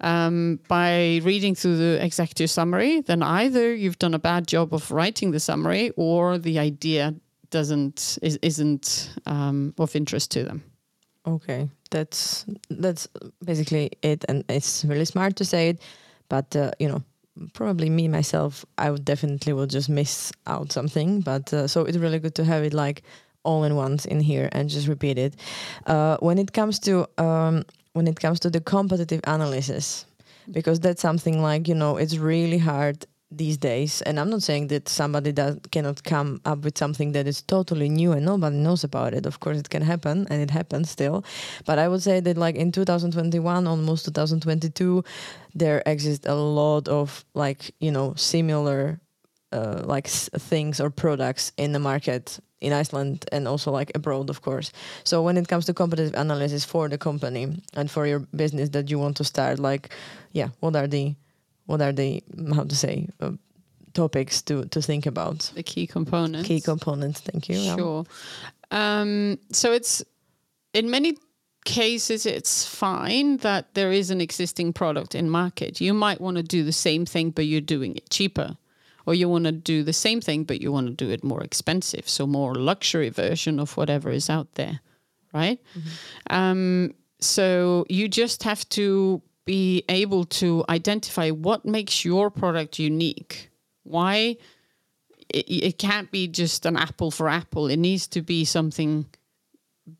um, 0.00 0.60
by 0.68 1.20
reading 1.24 1.54
through 1.54 1.76
the 1.76 2.04
executive 2.04 2.50
summary, 2.50 3.00
then 3.00 3.22
either 3.22 3.74
you've 3.74 3.98
done 3.98 4.14
a 4.14 4.18
bad 4.18 4.46
job 4.46 4.72
of 4.72 4.90
writing 4.90 5.32
the 5.32 5.40
summary 5.40 5.90
or 5.96 6.38
the 6.38 6.58
idea 6.58 7.14
doesn't 7.50 8.18
is, 8.22 8.38
isn't 8.42 9.10
um, 9.26 9.74
of 9.78 9.96
interest 9.96 10.30
to 10.32 10.44
them. 10.44 10.62
Okay, 11.26 11.68
that's 11.90 12.46
that's 12.70 13.08
basically 13.44 13.90
it, 14.02 14.24
and 14.28 14.44
it's 14.48 14.84
really 14.84 15.04
smart 15.04 15.36
to 15.36 15.44
say 15.44 15.70
it, 15.70 15.82
but 16.28 16.54
uh, 16.54 16.70
you 16.78 16.88
know, 16.88 17.02
probably 17.52 17.90
me 17.90 18.08
myself, 18.08 18.64
I 18.76 18.90
would 18.90 19.04
definitely 19.04 19.52
will 19.52 19.66
just 19.66 19.88
miss 19.88 20.32
out 20.46 20.72
something. 20.72 21.20
But 21.20 21.52
uh, 21.52 21.66
so 21.66 21.84
it's 21.84 21.98
really 21.98 22.18
good 22.18 22.34
to 22.36 22.44
have 22.44 22.64
it 22.64 22.74
like 22.74 23.02
all 23.44 23.64
in 23.64 23.76
once 23.76 24.04
in 24.04 24.20
here 24.20 24.48
and 24.52 24.68
just 24.68 24.88
repeat 24.88 25.18
it. 25.18 25.34
Uh, 25.86 26.16
when 26.20 26.38
it 26.38 26.52
comes 26.52 26.78
to 26.80 27.06
um, 27.18 27.64
when 27.92 28.06
it 28.06 28.20
comes 28.20 28.40
to 28.40 28.50
the 28.50 28.60
competitive 28.60 29.20
analysis, 29.24 30.04
because 30.50 30.80
that's 30.80 31.02
something 31.02 31.42
like 31.42 31.68
you 31.68 31.74
know 31.74 31.96
it's 31.96 32.16
really 32.16 32.58
hard 32.58 33.06
these 33.30 33.58
days 33.58 34.00
and 34.02 34.18
i'm 34.18 34.30
not 34.30 34.42
saying 34.42 34.68
that 34.68 34.88
somebody 34.88 35.30
that 35.30 35.70
cannot 35.70 36.02
come 36.02 36.40
up 36.46 36.60
with 36.60 36.78
something 36.78 37.12
that 37.12 37.26
is 37.26 37.42
totally 37.42 37.88
new 37.88 38.12
and 38.12 38.24
nobody 38.24 38.56
knows 38.56 38.84
about 38.84 39.12
it 39.12 39.26
of 39.26 39.40
course 39.40 39.58
it 39.58 39.68
can 39.68 39.82
happen 39.82 40.26
and 40.30 40.40
it 40.40 40.50
happens 40.50 40.88
still 40.90 41.22
but 41.66 41.78
i 41.78 41.86
would 41.86 42.02
say 42.02 42.20
that 42.20 42.38
like 42.38 42.56
in 42.56 42.72
2021 42.72 43.66
almost 43.66 44.06
2022 44.06 45.04
there 45.54 45.82
exists 45.84 46.26
a 46.26 46.34
lot 46.34 46.88
of 46.88 47.24
like 47.34 47.70
you 47.80 47.90
know 47.90 48.14
similar 48.16 48.98
uh, 49.52 49.82
like 49.84 50.06
s- 50.06 50.30
things 50.38 50.80
or 50.80 50.90
products 50.90 51.52
in 51.56 51.72
the 51.72 51.78
market 51.78 52.38
in 52.60 52.72
Iceland 52.72 53.24
and 53.32 53.46
also 53.46 53.70
like 53.70 53.92
abroad, 53.94 54.30
of 54.30 54.42
course. 54.42 54.72
So 55.04 55.22
when 55.22 55.36
it 55.36 55.48
comes 55.48 55.64
to 55.66 55.74
competitive 55.74 56.14
analysis 56.14 56.64
for 56.64 56.88
the 56.88 56.98
company 56.98 57.62
and 57.74 57.90
for 57.90 58.06
your 58.06 58.20
business 58.34 58.70
that 58.70 58.90
you 58.90 58.98
want 58.98 59.16
to 59.18 59.24
start, 59.24 59.58
like, 59.58 59.90
yeah, 60.32 60.48
what 60.60 60.76
are 60.76 60.86
the 60.86 61.14
what 61.68 61.82
are 61.82 61.92
the 61.92 62.22
how 62.54 62.64
to 62.64 62.74
say 62.74 63.08
uh, 63.20 63.32
topics 63.92 64.42
to 64.42 64.64
to 64.64 64.80
think 64.80 65.06
about? 65.06 65.52
The 65.54 65.62
key 65.62 65.86
components. 65.86 66.48
Key 66.48 66.60
components. 66.62 67.20
Thank 67.20 67.48
you. 67.48 67.56
Sure. 67.76 68.04
Um, 68.70 69.38
so 69.52 69.72
it's 69.72 70.02
in 70.72 70.90
many 70.90 71.16
cases 71.64 72.24
it's 72.24 72.64
fine 72.64 73.36
that 73.38 73.74
there 73.74 73.92
is 73.92 74.10
an 74.10 74.20
existing 74.20 74.72
product 74.72 75.14
in 75.14 75.28
market. 75.28 75.80
You 75.80 75.92
might 75.92 76.20
want 76.20 76.38
to 76.38 76.42
do 76.42 76.64
the 76.64 76.72
same 76.72 77.04
thing 77.04 77.30
but 77.30 77.44
you're 77.44 77.60
doing 77.76 77.96
it 77.96 78.08
cheaper. 78.08 78.56
Or 79.04 79.14
you 79.14 79.28
want 79.28 79.44
to 79.44 79.52
do 79.52 79.82
the 79.82 79.92
same 79.92 80.20
thing 80.22 80.44
but 80.44 80.60
you 80.62 80.72
want 80.72 80.86
to 80.86 81.04
do 81.04 81.10
it 81.12 81.22
more 81.22 81.44
expensive. 81.44 82.08
So 82.08 82.26
more 82.26 82.54
luxury 82.54 83.10
version 83.10 83.60
of 83.60 83.76
whatever 83.76 84.10
is 84.10 84.30
out 84.30 84.54
there. 84.54 84.80
Right? 85.34 85.60
Um, 86.30 86.94
so 87.20 87.84
you 87.90 88.08
just 88.08 88.42
have 88.44 88.66
to 88.70 89.20
be 89.48 89.82
able 89.88 90.26
to 90.26 90.62
identify 90.68 91.30
what 91.30 91.64
makes 91.64 92.04
your 92.04 92.30
product 92.30 92.78
unique. 92.78 93.48
Why 93.82 94.36
it, 95.30 95.46
it 95.48 95.78
can't 95.78 96.10
be 96.10 96.28
just 96.28 96.66
an 96.66 96.76
apple 96.76 97.10
for 97.10 97.30
apple. 97.30 97.66
It 97.68 97.78
needs 97.78 98.06
to 98.08 98.20
be 98.20 98.44
something 98.44 99.06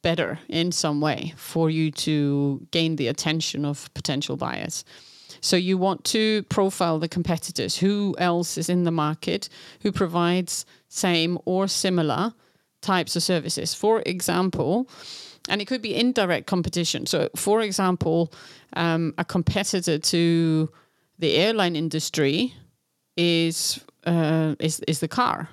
better 0.03 0.39
in 0.51 0.71
some 0.71 1.01
way 1.01 1.33
for 1.39 1.71
you 1.71 1.91
to 1.91 2.67
gain 2.73 2.97
the 2.97 3.09
attention 3.09 3.65
of 3.65 3.89
potential 3.95 4.37
buyers. 4.37 4.85
So 5.41 5.57
you 5.57 5.79
want 5.79 6.05
to 6.13 6.43
profile 6.51 6.99
the 6.99 7.09
competitors. 7.09 7.79
Who 7.79 8.15
else 8.19 8.59
is 8.59 8.69
in 8.69 8.85
the 8.85 8.91
market 8.91 9.49
who 9.81 9.93
provides 9.93 10.67
same 10.89 11.39
or 11.47 11.69
similar 11.69 12.35
types 12.83 13.17
of 13.17 13.23
services? 13.23 13.73
For 13.73 14.03
example, 14.05 14.91
and 15.49 15.61
it 15.61 15.67
could 15.67 15.83
be 15.83 15.95
indirect 15.95 16.47
competition. 16.47 17.07
So, 17.07 17.29
for 17.35 17.61
example, 17.63 18.33
um, 18.75 19.15
a 19.19 19.25
competitor 19.25 19.99
to 19.99 20.69
the 21.19 21.35
airline 21.35 21.77
industry 21.77 22.55
is 23.17 23.81
uh, 24.07 24.55
is 24.61 24.81
is 24.81 25.01
the 25.01 25.09
car. 25.09 25.49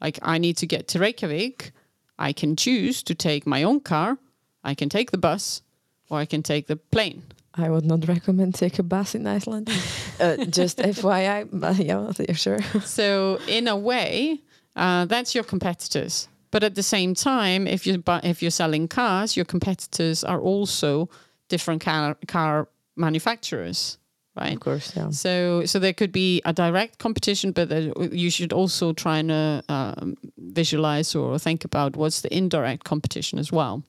Like 0.00 0.18
I 0.22 0.38
need 0.38 0.56
to 0.58 0.66
get 0.66 0.88
to 0.88 0.98
Reykjavik, 0.98 1.72
I 2.18 2.32
can 2.32 2.56
choose 2.56 3.02
to 3.02 3.14
take 3.14 3.46
my 3.46 3.62
own 3.62 3.80
car, 3.80 4.18
I 4.64 4.74
can 4.74 4.88
take 4.88 5.10
the 5.10 5.18
bus, 5.18 5.62
or 6.08 6.18
I 6.18 6.26
can 6.26 6.42
take 6.42 6.66
the 6.66 6.76
plane. 6.76 7.22
I 7.54 7.68
would 7.68 7.84
not 7.84 8.06
recommend 8.06 8.54
take 8.54 8.78
a 8.78 8.82
bus 8.82 9.14
in 9.14 9.26
Iceland. 9.26 9.68
uh, 10.20 10.44
just 10.46 10.78
FYI, 10.78 11.48
but 11.52 11.76
yeah, 11.90 12.12
yeah, 12.18 12.34
sure. 12.34 12.60
So 12.84 13.38
in 13.46 13.68
a 13.68 13.76
way, 13.76 14.40
uh, 14.76 15.04
that's 15.06 15.34
your 15.34 15.44
competitors. 15.44 16.28
But 16.50 16.64
at 16.64 16.74
the 16.74 16.82
same 16.82 17.14
time, 17.14 17.66
if 17.66 17.86
you 17.86 18.02
if 18.22 18.42
you're 18.42 18.50
selling 18.50 18.88
cars, 18.88 19.36
your 19.36 19.44
competitors 19.44 20.24
are 20.24 20.40
also 20.40 21.08
different 21.48 21.82
car 21.82 22.16
car 22.26 22.68
manufacturers, 22.96 23.98
right? 24.36 24.54
Of 24.54 24.60
course, 24.60 24.96
yeah. 24.96 25.10
So, 25.10 25.64
so 25.64 25.78
there 25.78 25.92
could 25.92 26.12
be 26.12 26.42
a 26.44 26.52
direct 26.52 26.98
competition, 26.98 27.52
but 27.52 27.70
you 28.12 28.30
should 28.30 28.52
also 28.52 28.92
try 28.92 29.18
and 29.18 29.30
uh, 29.30 29.62
um, 29.68 30.16
visualize 30.38 31.14
or 31.14 31.38
think 31.38 31.64
about 31.64 31.96
what's 31.96 32.20
the 32.20 32.34
indirect 32.36 32.84
competition 32.84 33.38
as 33.38 33.52
well. 33.52 33.82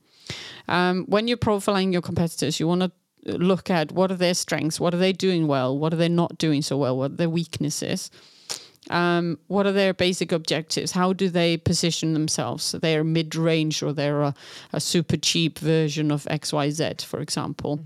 Um, 0.68 1.06
when 1.08 1.28
you're 1.28 1.38
profiling 1.38 1.92
your 1.92 2.02
competitors, 2.02 2.60
you 2.60 2.68
want 2.68 2.82
to 2.82 2.92
look 3.26 3.70
at 3.70 3.92
what 3.92 4.12
are 4.12 4.16
their 4.16 4.34
strengths, 4.34 4.80
what 4.80 4.94
are 4.94 4.98
they 4.98 5.14
doing 5.14 5.48
well, 5.48 5.78
what 5.78 5.94
are 5.94 5.98
they 5.98 6.10
not 6.10 6.38
doing 6.38 6.62
so 6.62 6.78
well, 6.78 6.98
what 6.98 7.12
are 7.12 7.16
their 7.16 7.30
weaknesses. 7.30 8.10
Um, 8.90 9.38
what 9.48 9.68
are 9.68 9.72
their 9.72 9.94
basic 9.94 10.32
objectives? 10.32 10.92
How 10.92 11.14
do 11.14 11.30
they 11.30 11.58
position 11.58 12.14
themselves? 12.14 12.72
They're 12.72 13.04
mid 13.04 13.36
range 13.36 13.84
or 13.84 13.94
they're 13.94 14.22
a, 14.22 14.34
a 14.74 14.80
super 14.80 15.18
cheap 15.18 15.60
version 15.60 16.12
of 16.12 16.24
XYZ, 16.26 17.06
for 17.06 17.22
example. 17.22 17.80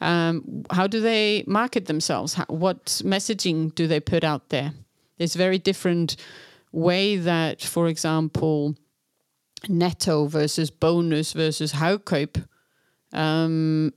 Um, 0.00 0.64
how 0.70 0.86
do 0.86 1.00
they 1.00 1.42
market 1.46 1.86
themselves? 1.86 2.34
How, 2.34 2.44
what 2.48 2.84
messaging 3.04 3.74
do 3.74 3.86
they 3.86 3.98
put 3.98 4.24
out 4.24 4.50
there? 4.50 4.72
There's 5.16 5.34
very 5.34 5.58
different 5.58 6.16
way 6.70 7.16
that, 7.16 7.62
for 7.62 7.88
example, 7.88 8.76
Netto 9.68 10.26
versus 10.26 10.70
Bonus 10.70 11.32
versus 11.32 11.72
Hagkaup 11.72 12.44
um, 13.12 13.92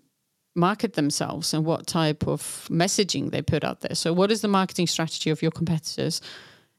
market 0.59 0.93
themselves 0.93 1.53
and 1.53 1.65
what 1.65 1.87
type 1.87 2.27
of 2.27 2.67
messaging 2.69 3.31
they 3.31 3.41
put 3.41 3.63
out 3.63 3.79
there. 3.81 3.95
So, 3.95 4.13
what 4.13 4.31
is 4.31 4.41
the 4.41 4.47
marketing 4.47 4.87
strategy 4.87 5.29
of 5.31 5.41
your 5.41 5.51
competitors, 5.51 6.21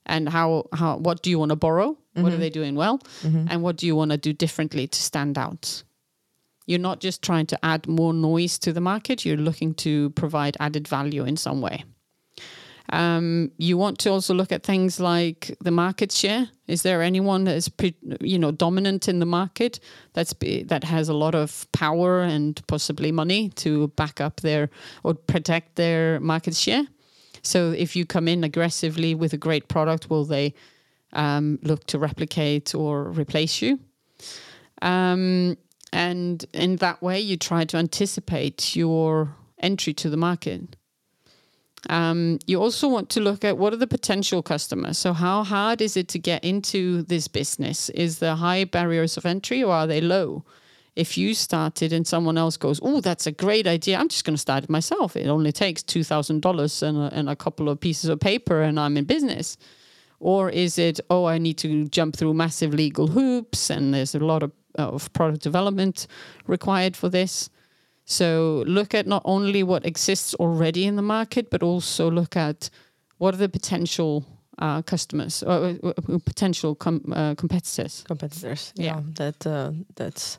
and 0.06 0.28
how 0.28 0.66
how 0.72 0.96
what 0.98 1.22
do 1.22 1.30
you 1.30 1.38
want 1.38 1.50
to 1.50 1.56
borrow? 1.56 1.96
What 2.14 2.32
are 2.32 2.36
they 2.40 2.50
doing 2.50 2.74
well, 2.76 3.00
and 3.50 3.62
what 3.62 3.76
do 3.76 3.86
you 3.86 3.96
want 3.96 4.10
to 4.10 4.16
do 4.16 4.32
differently 4.32 4.86
to 4.88 5.00
stand 5.02 5.38
out? 5.38 5.84
You're 6.66 6.78
not 6.90 7.00
just 7.00 7.22
trying 7.22 7.46
to 7.46 7.58
add 7.62 7.88
more 7.88 8.12
noise 8.14 8.58
to 8.58 8.72
the 8.72 8.80
market. 8.80 9.24
You're 9.24 9.36
looking 9.36 9.74
to 9.74 10.10
provide 10.10 10.56
added 10.60 10.88
value 10.88 11.24
in 11.24 11.36
some 11.36 11.60
way. 11.60 11.84
Um, 12.92 13.52
you 13.56 13.78
want 13.78 13.98
to 14.00 14.10
also 14.10 14.34
look 14.34 14.52
at 14.52 14.62
things 14.64 14.98
like 14.98 15.56
the 15.60 15.70
market 15.70 16.12
share. 16.12 16.48
Is 16.70 16.82
there 16.82 17.02
anyone 17.02 17.44
that 17.44 17.56
is, 17.56 17.70
you 18.20 18.38
know, 18.38 18.52
dominant 18.52 19.08
in 19.08 19.18
the 19.18 19.26
market 19.26 19.80
that's 20.12 20.32
that 20.66 20.84
has 20.84 21.08
a 21.08 21.14
lot 21.14 21.34
of 21.34 21.66
power 21.72 22.20
and 22.20 22.64
possibly 22.68 23.10
money 23.10 23.48
to 23.56 23.88
back 23.88 24.20
up 24.20 24.40
their 24.40 24.70
or 25.02 25.14
protect 25.14 25.74
their 25.74 26.20
market 26.20 26.54
share? 26.54 26.86
So 27.42 27.72
if 27.72 27.96
you 27.96 28.06
come 28.06 28.28
in 28.28 28.44
aggressively 28.44 29.14
with 29.14 29.32
a 29.32 29.36
great 29.38 29.66
product, 29.68 30.10
will 30.10 30.24
they 30.24 30.54
um, 31.12 31.58
look 31.62 31.86
to 31.86 31.98
replicate 31.98 32.74
or 32.74 33.10
replace 33.10 33.60
you? 33.60 33.80
Um, 34.80 35.56
and 35.92 36.44
in 36.52 36.76
that 36.76 37.02
way, 37.02 37.18
you 37.20 37.36
try 37.36 37.64
to 37.64 37.76
anticipate 37.76 38.76
your 38.76 39.34
entry 39.58 39.92
to 39.94 40.08
the 40.08 40.16
market. 40.16 40.76
Um, 41.88 42.38
you 42.46 42.60
also 42.60 42.88
want 42.88 43.08
to 43.10 43.20
look 43.20 43.44
at 43.44 43.56
what 43.56 43.72
are 43.72 43.76
the 43.76 43.86
potential 43.86 44.42
customers. 44.42 44.98
So, 44.98 45.12
how 45.12 45.44
hard 45.44 45.80
is 45.80 45.96
it 45.96 46.08
to 46.08 46.18
get 46.18 46.44
into 46.44 47.02
this 47.02 47.26
business? 47.28 47.88
Is 47.90 48.18
there 48.18 48.34
high 48.34 48.64
barriers 48.64 49.16
of 49.16 49.24
entry 49.24 49.62
or 49.62 49.72
are 49.72 49.86
they 49.86 50.00
low? 50.00 50.44
If 50.96 51.16
you 51.16 51.34
started 51.34 51.92
and 51.92 52.06
someone 52.06 52.36
else 52.36 52.56
goes, 52.56 52.80
Oh, 52.82 53.00
that's 53.00 53.26
a 53.26 53.32
great 53.32 53.66
idea, 53.66 53.96
I'm 53.96 54.08
just 54.08 54.24
going 54.24 54.34
to 54.34 54.40
start 54.40 54.64
it 54.64 54.70
myself. 54.70 55.16
It 55.16 55.28
only 55.28 55.52
takes 55.52 55.82
$2,000 55.82 56.82
and 56.82 57.12
and 57.12 57.30
a 57.30 57.36
couple 57.36 57.68
of 57.68 57.80
pieces 57.80 58.10
of 58.10 58.20
paper 58.20 58.60
and 58.60 58.78
I'm 58.78 58.96
in 58.96 59.04
business. 59.04 59.56
Or 60.18 60.50
is 60.50 60.78
it, 60.78 61.00
Oh, 61.08 61.24
I 61.24 61.38
need 61.38 61.56
to 61.58 61.88
jump 61.88 62.16
through 62.16 62.34
massive 62.34 62.74
legal 62.74 63.06
hoops 63.06 63.70
and 63.70 63.94
there's 63.94 64.14
a 64.14 64.18
lot 64.18 64.42
of, 64.42 64.52
of 64.74 65.10
product 65.12 65.42
development 65.42 66.06
required 66.46 66.96
for 66.96 67.08
this? 67.08 67.48
So 68.10 68.64
look 68.66 68.92
at 68.92 69.06
not 69.06 69.22
only 69.24 69.62
what 69.62 69.86
exists 69.86 70.34
already 70.34 70.84
in 70.84 70.96
the 70.96 71.02
market, 71.02 71.48
but 71.48 71.62
also 71.62 72.10
look 72.10 72.36
at 72.36 72.68
what 73.18 73.34
are 73.34 73.36
the 73.36 73.48
potential 73.48 74.24
uh, 74.58 74.82
customers 74.82 75.44
or 75.44 75.76
uh, 75.84 75.88
uh, 75.88 76.18
potential 76.24 76.74
com- 76.74 77.12
uh, 77.12 77.34
competitors. 77.36 78.02
competitors. 78.06 78.72
Yeah. 78.74 78.84
Yeah, 78.84 79.02
that 79.14 79.46
uh, 79.46 79.72
that's 79.94 80.38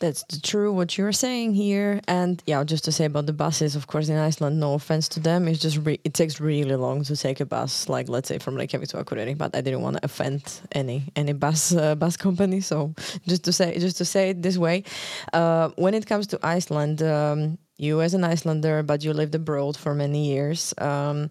that's 0.00 0.24
true 0.42 0.72
what 0.72 0.96
you're 0.96 1.12
saying 1.12 1.54
here. 1.54 2.00
And 2.06 2.42
yeah, 2.46 2.62
just 2.64 2.84
to 2.84 2.92
say 2.92 3.04
about 3.04 3.26
the 3.26 3.32
buses, 3.32 3.76
of 3.76 3.86
course, 3.86 4.08
in 4.08 4.16
Iceland, 4.16 4.60
no 4.60 4.74
offense 4.74 5.08
to 5.10 5.20
them, 5.20 5.48
it's 5.48 5.60
just 5.60 5.78
re- 5.78 6.00
it 6.04 6.14
takes 6.14 6.40
really 6.40 6.76
long 6.76 7.04
to 7.04 7.16
take 7.16 7.40
a 7.40 7.46
bus. 7.46 7.88
Like 7.88 8.08
let's 8.08 8.28
say 8.28 8.38
from 8.38 8.56
Reykjavik 8.56 8.88
to 8.90 9.04
Akureyri, 9.04 9.36
but 9.36 9.54
I 9.56 9.60
didn't 9.60 9.82
want 9.82 9.96
to 9.96 10.04
offend 10.04 10.60
any 10.72 11.12
any 11.16 11.32
bus 11.32 11.74
uh, 11.74 11.94
bus 11.94 12.16
company. 12.16 12.60
So 12.60 12.94
just 13.26 13.44
to 13.44 13.52
say 13.52 13.78
just 13.78 13.98
to 13.98 14.04
say 14.04 14.30
it 14.30 14.42
this 14.42 14.58
way, 14.58 14.84
uh, 15.32 15.70
when 15.76 15.94
it 15.94 16.06
comes 16.06 16.26
to 16.28 16.38
Iceland. 16.42 17.02
Um, 17.02 17.58
you 17.80 18.00
as 18.00 18.12
an 18.12 18.24
Icelander, 18.24 18.82
but 18.82 19.04
you 19.04 19.12
lived 19.12 19.36
abroad 19.36 19.76
for 19.76 19.94
many 19.94 20.26
years. 20.26 20.74
Um, 20.78 21.30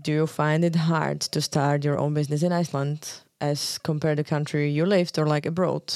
do 0.00 0.12
you 0.12 0.26
find 0.26 0.64
it 0.64 0.76
hard 0.76 1.20
to 1.20 1.40
start 1.40 1.84
your 1.84 1.98
own 1.98 2.14
business 2.14 2.42
in 2.42 2.52
Iceland 2.52 3.10
as 3.40 3.78
compared 3.78 4.16
to 4.16 4.22
the 4.22 4.28
country 4.28 4.70
you 4.70 4.86
lived 4.86 5.18
or 5.18 5.26
like 5.26 5.46
abroad? 5.46 5.92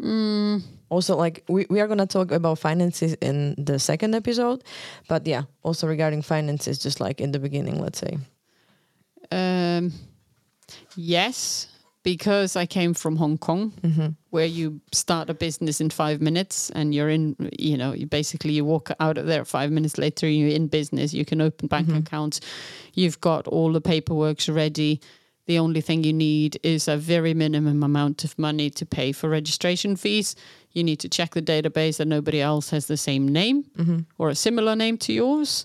Mm, 0.00 0.62
Also, 0.90 1.16
like 1.16 1.44
we, 1.48 1.66
we 1.68 1.80
are 1.80 1.88
gonna 1.88 2.06
talk 2.06 2.30
about 2.32 2.58
finances 2.58 3.14
in 3.20 3.54
the 3.58 3.78
second 3.78 4.14
episode, 4.14 4.62
but 5.08 5.26
yeah, 5.26 5.42
also 5.62 5.86
regarding 5.86 6.22
finances, 6.22 6.78
just 6.78 7.00
like 7.00 7.20
in 7.20 7.32
the 7.32 7.38
beginning, 7.38 7.80
let's 7.80 7.98
say. 7.98 8.18
um, 9.32 9.92
yes, 10.96 11.66
because 12.02 12.56
I 12.56 12.64
came 12.66 12.94
from 12.94 13.16
Hong 13.16 13.36
Kong, 13.38 13.72
where 14.30 14.46
you 14.46 14.80
start 14.92 15.28
a 15.30 15.34
business 15.34 15.80
in 15.80 15.90
five 15.90 16.20
minutes 16.22 16.70
and 16.70 16.94
you're 16.94 17.10
in, 17.10 17.36
you 17.58 17.76
know, 17.76 17.92
you 17.92 18.06
basically 18.06 18.52
you 18.52 18.64
walk 18.64 18.90
out 19.00 19.18
of 19.18 19.26
there 19.26 19.44
five 19.44 19.70
minutes 19.70 19.98
later, 19.98 20.26
you're 20.28 20.54
in 20.56 20.68
business. 20.68 21.12
You 21.12 21.24
can 21.24 21.40
open 21.40 21.68
bank 21.68 21.88
accounts. 21.98 22.40
You've 22.94 23.20
got 23.20 23.46
all 23.48 23.72
the 23.72 23.80
paperwork 23.80 24.38
ready. 24.48 25.00
The 25.48 25.58
only 25.58 25.80
thing 25.80 26.04
you 26.04 26.12
need 26.12 26.60
is 26.62 26.88
a 26.88 26.98
very 26.98 27.32
minimum 27.32 27.82
amount 27.82 28.22
of 28.22 28.38
money 28.38 28.68
to 28.68 28.84
pay 28.84 29.12
for 29.12 29.30
registration 29.30 29.96
fees. 29.96 30.36
You 30.72 30.84
need 30.84 31.00
to 31.00 31.08
check 31.08 31.32
the 31.32 31.40
database 31.40 31.96
that 31.96 32.06
nobody 32.06 32.42
else 32.42 32.68
has 32.68 32.86
the 32.86 32.98
same 32.98 33.26
name 33.26 33.64
mm-hmm. 33.78 34.00
or 34.18 34.28
a 34.28 34.34
similar 34.34 34.76
name 34.76 34.98
to 34.98 35.12
yours. 35.14 35.64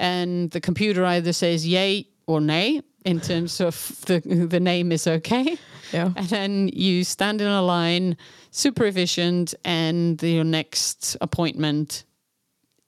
And 0.00 0.50
the 0.50 0.60
computer 0.60 1.04
either 1.04 1.32
says, 1.32 1.64
yay, 1.64 2.08
or 2.26 2.40
nay 2.40 2.82
in 3.04 3.20
terms 3.20 3.60
of 3.60 4.00
the 4.06 4.18
the 4.20 4.58
name 4.58 4.90
is 4.90 5.06
okay. 5.06 5.58
Yeah. 5.92 6.10
And 6.16 6.26
then 6.26 6.68
you 6.72 7.04
stand 7.04 7.40
in 7.40 7.46
a 7.46 7.62
line, 7.62 8.16
super 8.50 8.84
efficient, 8.84 9.54
and 9.64 10.20
your 10.20 10.42
next 10.42 11.16
appointment 11.20 12.04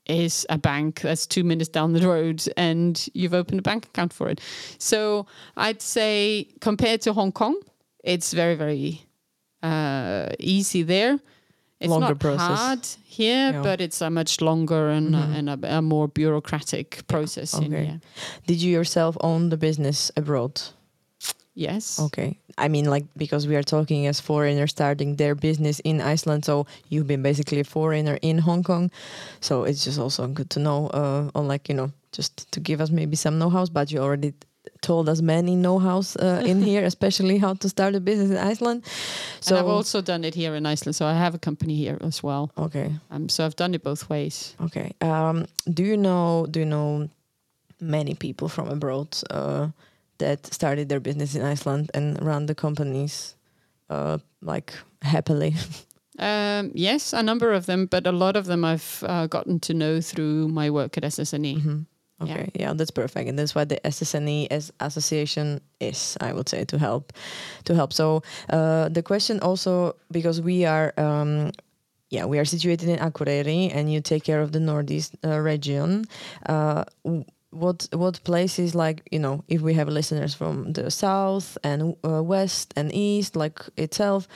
is 0.09 0.47
a 0.49 0.59
bank 0.59 1.01
that's 1.01 1.27
two 1.27 1.45
minutes 1.45 1.69
down 1.69 1.93
the 1.93 2.07
road 2.07 2.43
and 2.57 3.09
you've 3.15 3.35
opened 3.35 3.59
a 3.59 3.63
bank 3.63 3.87
account 3.87 4.13
for 4.13 4.29
it. 4.29 4.41
So 4.79 5.27
I'd 5.57 5.83
say 5.83 6.49
compared 6.61 7.01
to 7.03 7.13
Hong 7.13 7.33
Kong, 7.33 7.61
it's 8.05 8.33
very, 8.33 8.55
very 8.55 9.03
uh, 9.63 10.29
easy 10.39 10.83
there. 10.85 11.19
It's 11.81 11.91
Longer 11.91 12.09
not 12.09 12.21
process. 12.21 12.59
hard 12.59 12.87
here, 13.05 13.53
Yeah. 13.53 13.63
but 13.63 13.81
it's 13.81 14.01
a 14.01 14.09
much 14.11 14.41
longer 14.41 14.89
and, 14.89 15.15
uh, 15.15 15.19
Mhm. 15.27 15.35
and 15.39 15.51
a, 15.51 15.77
a 15.79 15.83
more 15.83 16.09
bureaucratic 16.09 17.07
process 17.07 17.53
in 17.55 17.65
Okay. 17.65 17.85
here. 17.85 18.01
Did 18.47 18.63
you 18.63 18.73
yourself 18.73 19.17
own 19.21 19.51
the 19.51 19.57
business 19.59 20.11
abroad? 20.17 20.63
Yes. 21.57 21.99
Okay. 21.99 22.39
I 22.59 22.69
mean, 22.69 22.85
like, 22.85 23.07
because 23.17 23.49
we 23.49 23.57
are 23.57 23.63
talking 23.63 24.07
as 24.07 24.21
foreigners 24.21 24.71
starting 24.71 25.17
their 25.17 25.35
business 25.35 25.81
in 25.81 26.01
Iceland. 26.03 26.45
So 26.45 26.67
you've 26.91 27.07
been 27.07 27.23
basically 27.23 27.61
a 27.61 27.65
foreigner 27.65 28.19
in 28.21 28.39
Hong 28.39 28.63
Kong. 28.63 28.91
So 29.41 29.65
it's 29.65 29.83
just 29.83 29.99
also 29.99 30.29
good 30.29 30.51
to 30.51 30.61
know, 30.61 30.89
uh, 30.89 31.31
on 31.35 31.49
like, 31.49 31.69
you 31.69 31.75
know, 31.75 31.91
just 32.13 32.53
to 32.53 32.61
give 32.61 32.81
us 32.83 32.91
maybe 32.91 33.17
some 33.17 33.39
know 33.39 33.49
hows, 33.49 33.71
but 33.71 33.91
you 33.91 34.01
already 34.01 34.35
told 34.83 35.09
us 35.09 35.23
many 35.23 35.57
know 35.57 35.79
hows 35.79 36.17
uh, 36.17 36.43
in 36.45 36.63
here, 36.71 36.85
especially 36.85 37.39
how 37.39 37.55
to 37.55 37.69
start 37.69 37.95
a 37.95 38.01
business 38.01 38.31
in 38.31 38.37
Iceland. 38.37 38.85
So, 39.41 39.57
and 39.57 39.65
I've 39.65 39.71
also 39.71 40.03
done 40.03 40.25
it 40.25 40.35
here 40.35 40.55
in 40.55 40.67
Iceland, 40.67 40.97
so 40.97 41.07
I 41.07 41.15
have 41.15 41.35
a 41.35 41.39
company 41.39 41.75
here 41.77 41.99
as 42.01 42.23
well. 42.23 42.51
okay. 42.59 42.93
Um, 43.11 43.29
so 43.29 43.45
I've 43.47 43.57
done 43.57 43.75
it 43.75 43.83
both 43.83 44.11
ways. 44.11 44.55
Okay. 44.61 44.93
Um, 45.01 45.47
do 45.73 45.83
you 45.83 45.97
know, 45.97 46.47
do 46.51 46.61
you 46.61 46.67
know 46.67 47.09
many 47.81 48.15
people 48.15 48.49
from 48.49 48.69
abroad, 48.69 49.17
uh, 49.31 49.69
that 50.19 50.47
started 50.53 50.89
their 50.89 51.01
business 51.01 51.35
in 51.35 51.43
Iceland 51.43 51.91
and 51.95 52.23
run 52.25 52.47
the 52.47 52.55
companies, 52.55 53.37
uh, 53.91 54.19
like 54.43 54.73
happily? 55.03 55.55
Um, 56.19 56.71
yes, 56.75 57.13
a 57.13 57.23
number 57.23 57.53
of 57.53 57.67
them, 57.67 57.85
but 57.85 58.07
a 58.07 58.11
lot 58.13 58.37
of 58.37 58.47
them 58.47 58.65
I've 58.65 59.05
uh, 59.07 59.27
gotten 59.27 59.61
to 59.61 59.75
know 59.75 60.01
through 60.01 60.49
my 60.49 60.71
work 60.71 60.97
at 60.97 61.05
SSNE. 61.05 61.61
Mhm. 61.61 61.87
Okay, 62.23 62.51
yeah. 62.55 62.73
that's 62.73 62.91
perfect, 62.91 63.29
and 63.29 63.39
that's 63.39 63.55
what 63.55 63.69
the 63.69 63.79
SSNE 63.85 64.47
as 64.51 64.73
association 64.81 65.61
is. 65.81 66.17
I 66.23 66.33
would 66.33 66.49
say 66.49 66.65
to 66.65 66.79
help, 66.79 67.13
to 67.65 67.75
help. 67.75 67.93
So 67.93 68.23
uh, 68.49 68.89
the 68.89 69.03
question 69.03 69.41
also 69.41 69.97
because 70.11 70.41
we 70.41 70.65
are. 70.65 70.95
Um, 70.97 71.51
yeah, 72.09 72.25
we 72.25 72.39
are 72.39 72.45
situated 72.45 72.89
in 72.89 72.99
Akureyri, 72.99 73.75
and 73.75 73.93
you 73.93 74.01
take 74.01 74.23
care 74.23 74.41
of 74.41 74.53
the 74.53 74.61
northeast 74.61 75.17
uh, 75.25 75.41
region. 75.41 76.05
Uh, 76.47 76.85
what 77.59 77.89
what 77.93 78.23
places 78.25 78.75
like 78.75 79.03
you 79.11 79.19
know 79.19 79.45
if 79.49 79.61
we 79.61 79.75
have 79.75 79.89
listeners 79.89 80.35
from 80.35 80.73
the 80.73 80.91
south 80.91 81.59
and 81.63 81.97
uh, 82.05 82.23
west 82.23 82.73
and 82.77 82.93
east 82.95 83.37
like 83.37 83.61
itself, 83.77 84.29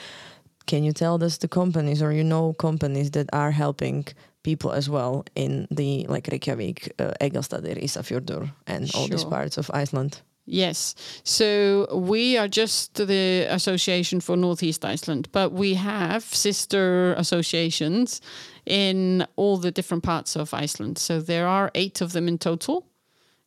can 0.65 0.83
you 0.83 0.93
tell 0.93 1.23
us 1.23 1.37
the 1.37 1.47
companies 1.47 2.01
or 2.01 2.11
you 2.11 2.23
know 2.23 2.53
companies 2.53 3.11
that 3.11 3.29
are 3.33 3.51
helping 3.51 4.05
people 4.43 4.71
as 4.71 4.89
well 4.89 5.23
in 5.35 5.67
the 5.69 6.05
like 6.07 6.27
Reykjavik, 6.27 6.93
uh, 6.99 7.13
Egilsstaðir, 7.21 7.81
Ísafjörður, 7.83 8.51
and 8.67 8.89
all 8.95 9.07
these 9.07 9.25
parts 9.25 9.57
of 9.57 9.69
Iceland? 9.73 10.21
Yes. 10.45 10.95
So 11.23 11.87
we 11.95 12.37
are 12.37 12.47
just 12.47 12.95
the 12.95 13.45
association 13.49 14.19
for 14.21 14.35
Northeast 14.35 14.83
Iceland, 14.83 15.29
but 15.31 15.51
we 15.51 15.75
have 15.75 16.23
sister 16.23 17.13
associations 17.13 18.21
in 18.65 19.25
all 19.35 19.57
the 19.57 19.71
different 19.71 20.03
parts 20.03 20.35
of 20.35 20.53
Iceland. 20.53 20.97
So 20.97 21.21
there 21.21 21.47
are 21.47 21.71
eight 21.75 22.01
of 22.01 22.11
them 22.11 22.27
in 22.27 22.37
total, 22.37 22.85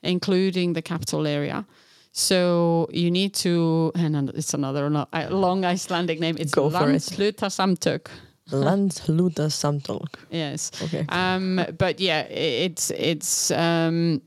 including 0.05 0.75
the 0.75 0.83
capital 0.83 1.27
area. 1.27 1.65
So 2.13 2.87
you 2.93 3.11
need 3.11 3.35
to, 3.43 3.91
and 3.95 4.31
it's 4.31 4.55
another 4.55 4.89
lo- 4.89 5.09
long 5.31 5.65
Icelandic 5.65 6.21
name. 6.21 6.37
It's 6.39 6.55
Go. 6.55 6.71
Landshlutasamtök. 6.71 8.09
Landshlutasamtök. 8.51 10.19
Yes. 10.31 10.71
Okay. 10.83 11.05
Um, 11.09 11.61
but 11.77 12.01
yeah, 12.01 12.27
it's 12.31 12.91
it's 12.91 13.51
um, 13.51 14.21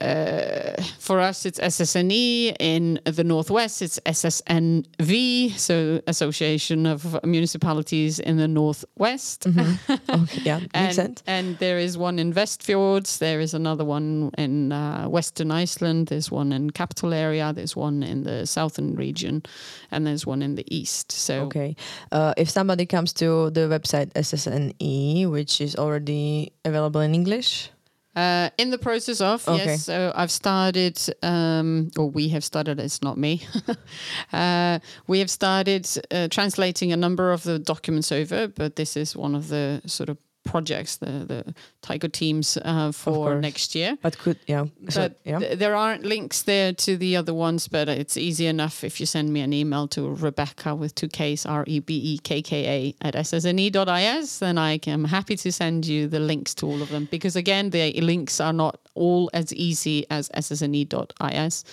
uh, 0.00 0.82
for 0.98 1.20
us 1.20 1.46
it's 1.46 1.60
SSNE 1.60 2.56
in 2.58 3.00
the 3.04 3.22
northwest. 3.24 3.82
It's 3.82 4.00
SSNV, 4.06 5.56
so 5.58 6.00
Association 6.06 6.86
of 6.86 7.18
Municipalities 7.24 8.18
in 8.18 8.36
the 8.36 8.48
Northwest. 8.48 9.46
okay. 10.08 10.40
Yeah, 10.42 10.58
makes 10.58 10.70
And, 10.74 10.94
sense. 10.94 11.22
and 11.26 11.58
there 11.58 11.78
is 11.78 11.96
one 11.96 12.18
in 12.18 12.32
Westfjords. 12.32 13.18
There 13.18 13.40
is 13.40 13.54
another 13.54 13.84
one 13.84 14.30
in 14.38 14.72
uh, 14.72 15.06
Western 15.08 15.50
Iceland. 15.50 16.08
There's 16.08 16.30
one 16.30 16.52
in 16.52 16.70
capital 16.70 17.12
area. 17.14 17.52
There's 17.52 17.76
one 17.76 18.02
in 18.02 18.24
the 18.24 18.46
southern 18.46 18.94
region, 18.96 19.42
and 19.90 20.06
there's 20.06 20.26
one 20.26 20.42
in 20.42 20.54
the 20.56 20.64
east. 20.74 21.12
So 21.12 21.42
Okay. 21.44 21.76
Uh, 22.12 22.32
if 22.36 22.48
somebody 22.50 22.86
comes 22.86 23.12
to 23.14 23.50
the 23.50 23.68
website 23.68 24.12
SSNE, 24.14 25.30
which 25.30 25.60
is 25.60 25.76
already 25.76 26.52
available 26.64 27.00
in 27.00 27.14
English, 27.14 27.70
Uh, 28.16 28.48
in 28.58 28.70
the 28.70 28.78
process 28.78 29.20
of 29.20 29.46
Okay. 29.48 29.64
yes, 29.64 29.84
so 29.84 30.12
I've 30.14 30.30
started, 30.30 30.98
um, 31.22 31.90
or 31.96 32.08
we 32.10 32.28
have 32.28 32.44
started. 32.44 32.78
It's 32.78 33.02
not 33.02 33.18
me. 33.18 33.42
uh, 34.32 34.78
we 35.08 35.18
have 35.18 35.30
started 35.30 35.88
uh, 36.10 36.28
translating 36.28 36.92
a 36.92 36.96
number 36.96 37.32
of 37.32 37.42
the 37.42 37.58
documents 37.58 38.12
over, 38.12 38.48
but 38.48 38.76
this 38.76 38.96
is 38.96 39.16
one 39.16 39.34
of 39.34 39.48
the 39.48 39.82
sort 39.86 40.08
of 40.08 40.18
projects, 40.44 40.96
the 40.96 41.24
the 41.26 41.54
Tiger 41.82 42.08
teams 42.08 42.56
uh, 42.64 42.92
for 42.92 43.40
next 43.40 43.74
year. 43.74 43.96
but 44.02 44.18
could 44.18 44.38
yeah, 44.46 44.66
so, 44.88 45.00
But 45.02 45.18
yeah. 45.24 45.38
th- 45.38 45.58
there 45.58 45.74
aren't 45.74 46.04
links 46.04 46.42
there 46.42 46.72
to 46.72 46.96
the 46.96 47.16
other 47.16 47.34
ones, 47.34 47.68
but 47.68 47.88
it's 47.88 48.16
easy 48.16 48.46
enough 48.46 48.84
if 48.84 49.00
you 49.00 49.06
send 49.06 49.32
me 49.32 49.40
an 49.40 49.52
email 49.52 49.88
to 49.88 50.00
Rebekka 50.00 50.76
with 50.76 50.94
two 50.94 51.08
Ks, 51.08 51.46
R 51.46 51.64
E 51.66 51.80
B 51.80 51.94
E 52.14 52.18
K 52.18 52.42
K 52.42 52.66
A 52.66 53.06
at 53.06 53.14
ssne.is, 53.14 54.38
then 54.38 54.58
I 54.58 54.80
am 54.86 55.04
happy 55.04 55.36
to 55.36 55.50
send 55.50 55.86
you 55.86 56.06
the 56.08 56.20
links 56.20 56.54
to 56.56 56.66
all 56.66 56.82
of 56.82 56.88
them. 56.90 57.08
Because 57.10 57.36
again, 57.36 57.70
the 57.70 57.92
links 58.00 58.40
are 58.40 58.52
not 58.52 58.78
all 58.94 59.30
as 59.32 59.52
easy 59.54 60.06
as 60.10 60.28
ssne.is. 60.30 61.64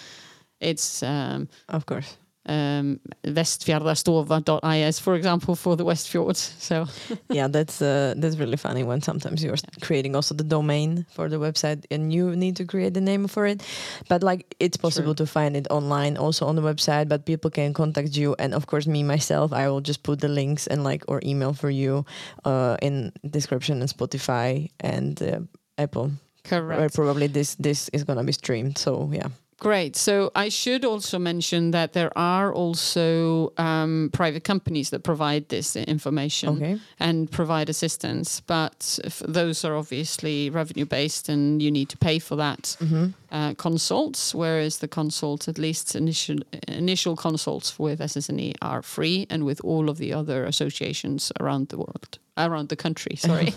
It's 0.59 1.03
um, 1.03 1.49
of 1.69 1.85
course. 1.85 2.17
Um, 2.47 2.99
vestfjardastofa.is, 3.23 4.99
for 4.99 5.15
example, 5.15 5.55
for 5.55 5.75
the 5.75 5.85
West 5.85 6.09
Fjords. 6.09 6.55
So 6.59 6.87
yeah, 7.29 7.47
that's 7.47 7.81
uh, 7.81 8.15
that's 8.17 8.37
really 8.37 8.57
funny 8.57 8.83
when 8.83 9.01
sometimes 9.01 9.43
you're 9.43 9.57
creating 9.81 10.15
also 10.15 10.33
the 10.33 10.43
domain 10.43 11.05
for 11.09 11.29
the 11.29 11.37
website 11.37 11.85
and 11.91 12.11
you 12.13 12.35
need 12.35 12.55
to 12.57 12.65
create 12.65 12.93
the 12.93 13.01
name 13.01 13.27
for 13.27 13.45
it. 13.45 13.63
But 14.09 14.23
like 14.23 14.55
it's 14.59 14.77
possible 14.77 15.13
to 15.15 15.25
find 15.25 15.55
it 15.55 15.67
online 15.69 16.17
also 16.17 16.45
on 16.47 16.55
the 16.55 16.61
website, 16.61 17.07
but 17.07 17.25
people 17.25 17.51
can 17.51 17.73
contact 17.73 18.15
you 18.15 18.35
and 18.39 18.53
of 18.53 18.65
course 18.65 18.87
me 18.87 19.03
myself, 19.03 19.53
I 19.53 19.69
will 19.69 19.81
just 19.81 20.03
put 20.03 20.19
the 20.19 20.29
links 20.29 20.67
and 20.67 20.83
like 20.83 21.03
or 21.07 21.21
email 21.23 21.53
for 21.53 21.69
you 21.69 22.05
uh, 22.45 22.77
in 22.81 23.11
description 23.29 23.81
and 23.81 23.89
Spotify 23.89 24.69
and 24.79 25.21
uh, 25.21 25.39
Apple. 25.77 26.11
Correct. 26.43 26.79
Where 26.79 26.89
probably 26.89 27.27
this 27.27 27.55
this 27.55 27.89
is 27.89 28.03
gonna 28.03 28.23
be 28.23 28.33
streamed. 28.33 28.79
So 28.79 29.09
yeah. 29.13 29.29
Great. 29.61 29.95
So 29.95 30.31
I 30.33 30.49
should 30.49 30.83
also 30.83 31.19
mention 31.19 31.69
that 31.71 31.93
there 31.93 32.11
are 32.17 32.51
also 32.51 33.53
um, 33.59 34.09
private 34.11 34.43
companies 34.43 34.89
that 34.89 35.03
provide 35.03 35.49
this 35.49 35.75
information 35.75 36.49
Okay. 36.55 36.79
and 36.99 37.29
provide 37.29 37.69
assistance, 37.69 38.41
but 38.47 38.97
those 39.27 39.63
are 39.63 39.75
obviously 39.75 40.49
revenue 40.49 40.85
based 40.85 41.29
and 41.29 41.61
you 41.61 41.69
need 41.69 41.89
to 41.89 41.97
pay 41.97 42.17
for 42.19 42.35
that 42.37 42.75
Mm-hmm. 42.81 43.05
uh, 43.31 43.53
consults, 43.53 44.33
whereas 44.33 44.77
the 44.79 44.87
consults, 44.87 45.47
at 45.47 45.57
least 45.59 45.95
initial 45.95 46.37
initial 46.67 47.15
consults 47.15 47.77
with 47.77 47.99
SSNE, 48.01 48.55
are 48.63 48.81
free, 48.81 49.27
and 49.29 49.43
with 49.43 49.61
all 49.63 49.89
of 49.91 49.97
the 49.97 50.11
other 50.11 50.43
associations 50.45 51.31
around 51.39 51.67
the 51.69 51.77
world, 51.77 52.17
around 52.35 52.69
the 52.69 52.75
country. 52.75 53.15
Sorry. 53.15 53.53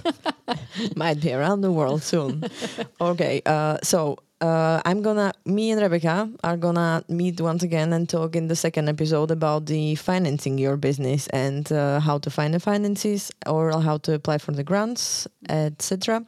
Might 0.97 1.21
be 1.23 1.33
around 1.33 1.62
the 1.62 1.73
world 1.73 2.03
soon. 2.03 2.45
okay, 3.01 3.40
uh, 3.47 3.79
so 3.83 4.19
uh, 4.40 4.81
I'm 4.85 5.03
gonna, 5.03 5.33
me 5.44 5.70
and 5.70 5.81
Rebekka 5.81 6.37
are 6.42 6.57
gonna 6.57 7.05
meet 7.09 7.40
once 7.40 7.62
again 7.62 7.93
and 7.93 8.09
talk 8.09 8.37
in 8.37 8.49
the 8.49 8.57
second 8.57 8.89
episode 8.89 9.30
about 9.30 9.66
the 9.66 9.95
financing 9.95 10.59
your 10.59 10.76
business 10.76 11.28
and 11.28 11.70
uh, 11.72 12.01
how 12.01 12.18
to 12.18 12.30
find 12.30 12.53
the 12.55 12.61
finances 12.61 13.30
or 13.47 13.80
how 13.80 13.99
to 13.99 14.14
apply 14.14 14.39
for 14.39 14.53
the 14.53 14.64
grants, 14.64 15.26
etc. 15.49 16.24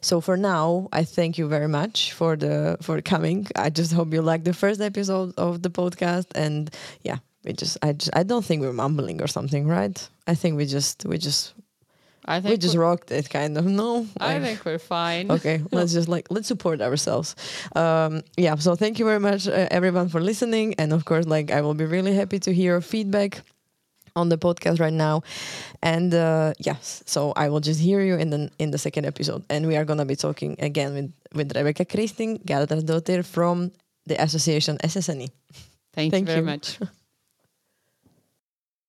So 0.00 0.20
for 0.20 0.36
now, 0.36 0.88
I 0.92 1.04
thank 1.04 1.38
you 1.38 1.48
very 1.48 1.68
much 1.68 2.12
for 2.12 2.36
the 2.36 2.78
for 2.80 3.00
coming. 3.02 3.46
I 3.56 3.70
just 3.70 3.92
hope 3.92 4.12
you 4.12 4.22
like 4.22 4.44
the 4.44 4.54
first 4.54 4.80
episode 4.80 5.34
of 5.36 5.62
the 5.62 5.70
podcast, 5.70 6.26
and 6.34 6.70
yeah, 7.02 7.18
we 7.44 7.52
just 7.52 7.76
I 7.82 7.92
just 7.92 8.10
I 8.14 8.22
don't 8.22 8.44
think 8.44 8.62
we're 8.62 8.72
mumbling 8.72 9.20
or 9.20 9.26
something, 9.26 9.66
right? 9.66 10.08
I 10.26 10.34
think 10.34 10.56
we 10.56 10.66
just 10.66 11.04
we 11.04 11.18
just 11.18 11.54
I 12.24 12.40
think 12.40 12.52
we 12.52 12.56
just 12.58 12.76
rocked 12.76 13.10
it, 13.10 13.30
kind 13.30 13.56
of. 13.56 13.64
No, 13.64 14.06
I 14.20 14.40
think 14.40 14.64
we're 14.64 14.78
fine. 14.78 15.30
Okay, 15.30 15.62
let's 15.72 15.92
just 15.92 16.08
like 16.08 16.26
let's 16.30 16.48
support 16.48 16.80
ourselves. 16.80 17.34
Um, 17.74 18.22
yeah. 18.36 18.56
So 18.56 18.76
thank 18.76 18.98
you 18.98 19.04
very 19.04 19.20
much, 19.20 19.48
uh, 19.48 19.68
everyone, 19.70 20.08
for 20.08 20.20
listening, 20.20 20.74
and 20.78 20.92
of 20.92 21.04
course, 21.04 21.26
like 21.26 21.50
I 21.50 21.60
will 21.60 21.74
be 21.74 21.86
really 21.86 22.14
happy 22.14 22.38
to 22.40 22.52
hear 22.52 22.80
feedback 22.80 23.42
on 24.16 24.28
the 24.28 24.38
podcast 24.38 24.80
right 24.80 24.92
now 24.92 25.22
and 25.82 26.12
uh, 26.14 26.52
yes 26.58 27.02
so 27.06 27.32
i 27.36 27.48
will 27.48 27.60
just 27.60 27.80
hear 27.80 28.00
you 28.00 28.16
in 28.16 28.30
the 28.30 28.50
in 28.58 28.70
the 28.70 28.78
second 28.78 29.04
episode 29.06 29.44
and 29.48 29.66
we 29.66 29.76
are 29.76 29.84
going 29.84 29.98
to 29.98 30.04
be 30.04 30.16
talking 30.16 30.56
again 30.58 30.94
with 30.94 31.12
with 31.34 31.52
Rebekka 31.54 31.86
Kristín 31.86 32.42
Garðarsdóttir 32.44 33.24
from 33.24 33.70
the 34.06 34.20
association 34.20 34.78
ssne 34.78 35.30
thank, 35.94 36.10
thank 36.12 36.26
you 36.26 36.34
very 36.34 36.38
you. 36.40 36.44
much 36.44 36.78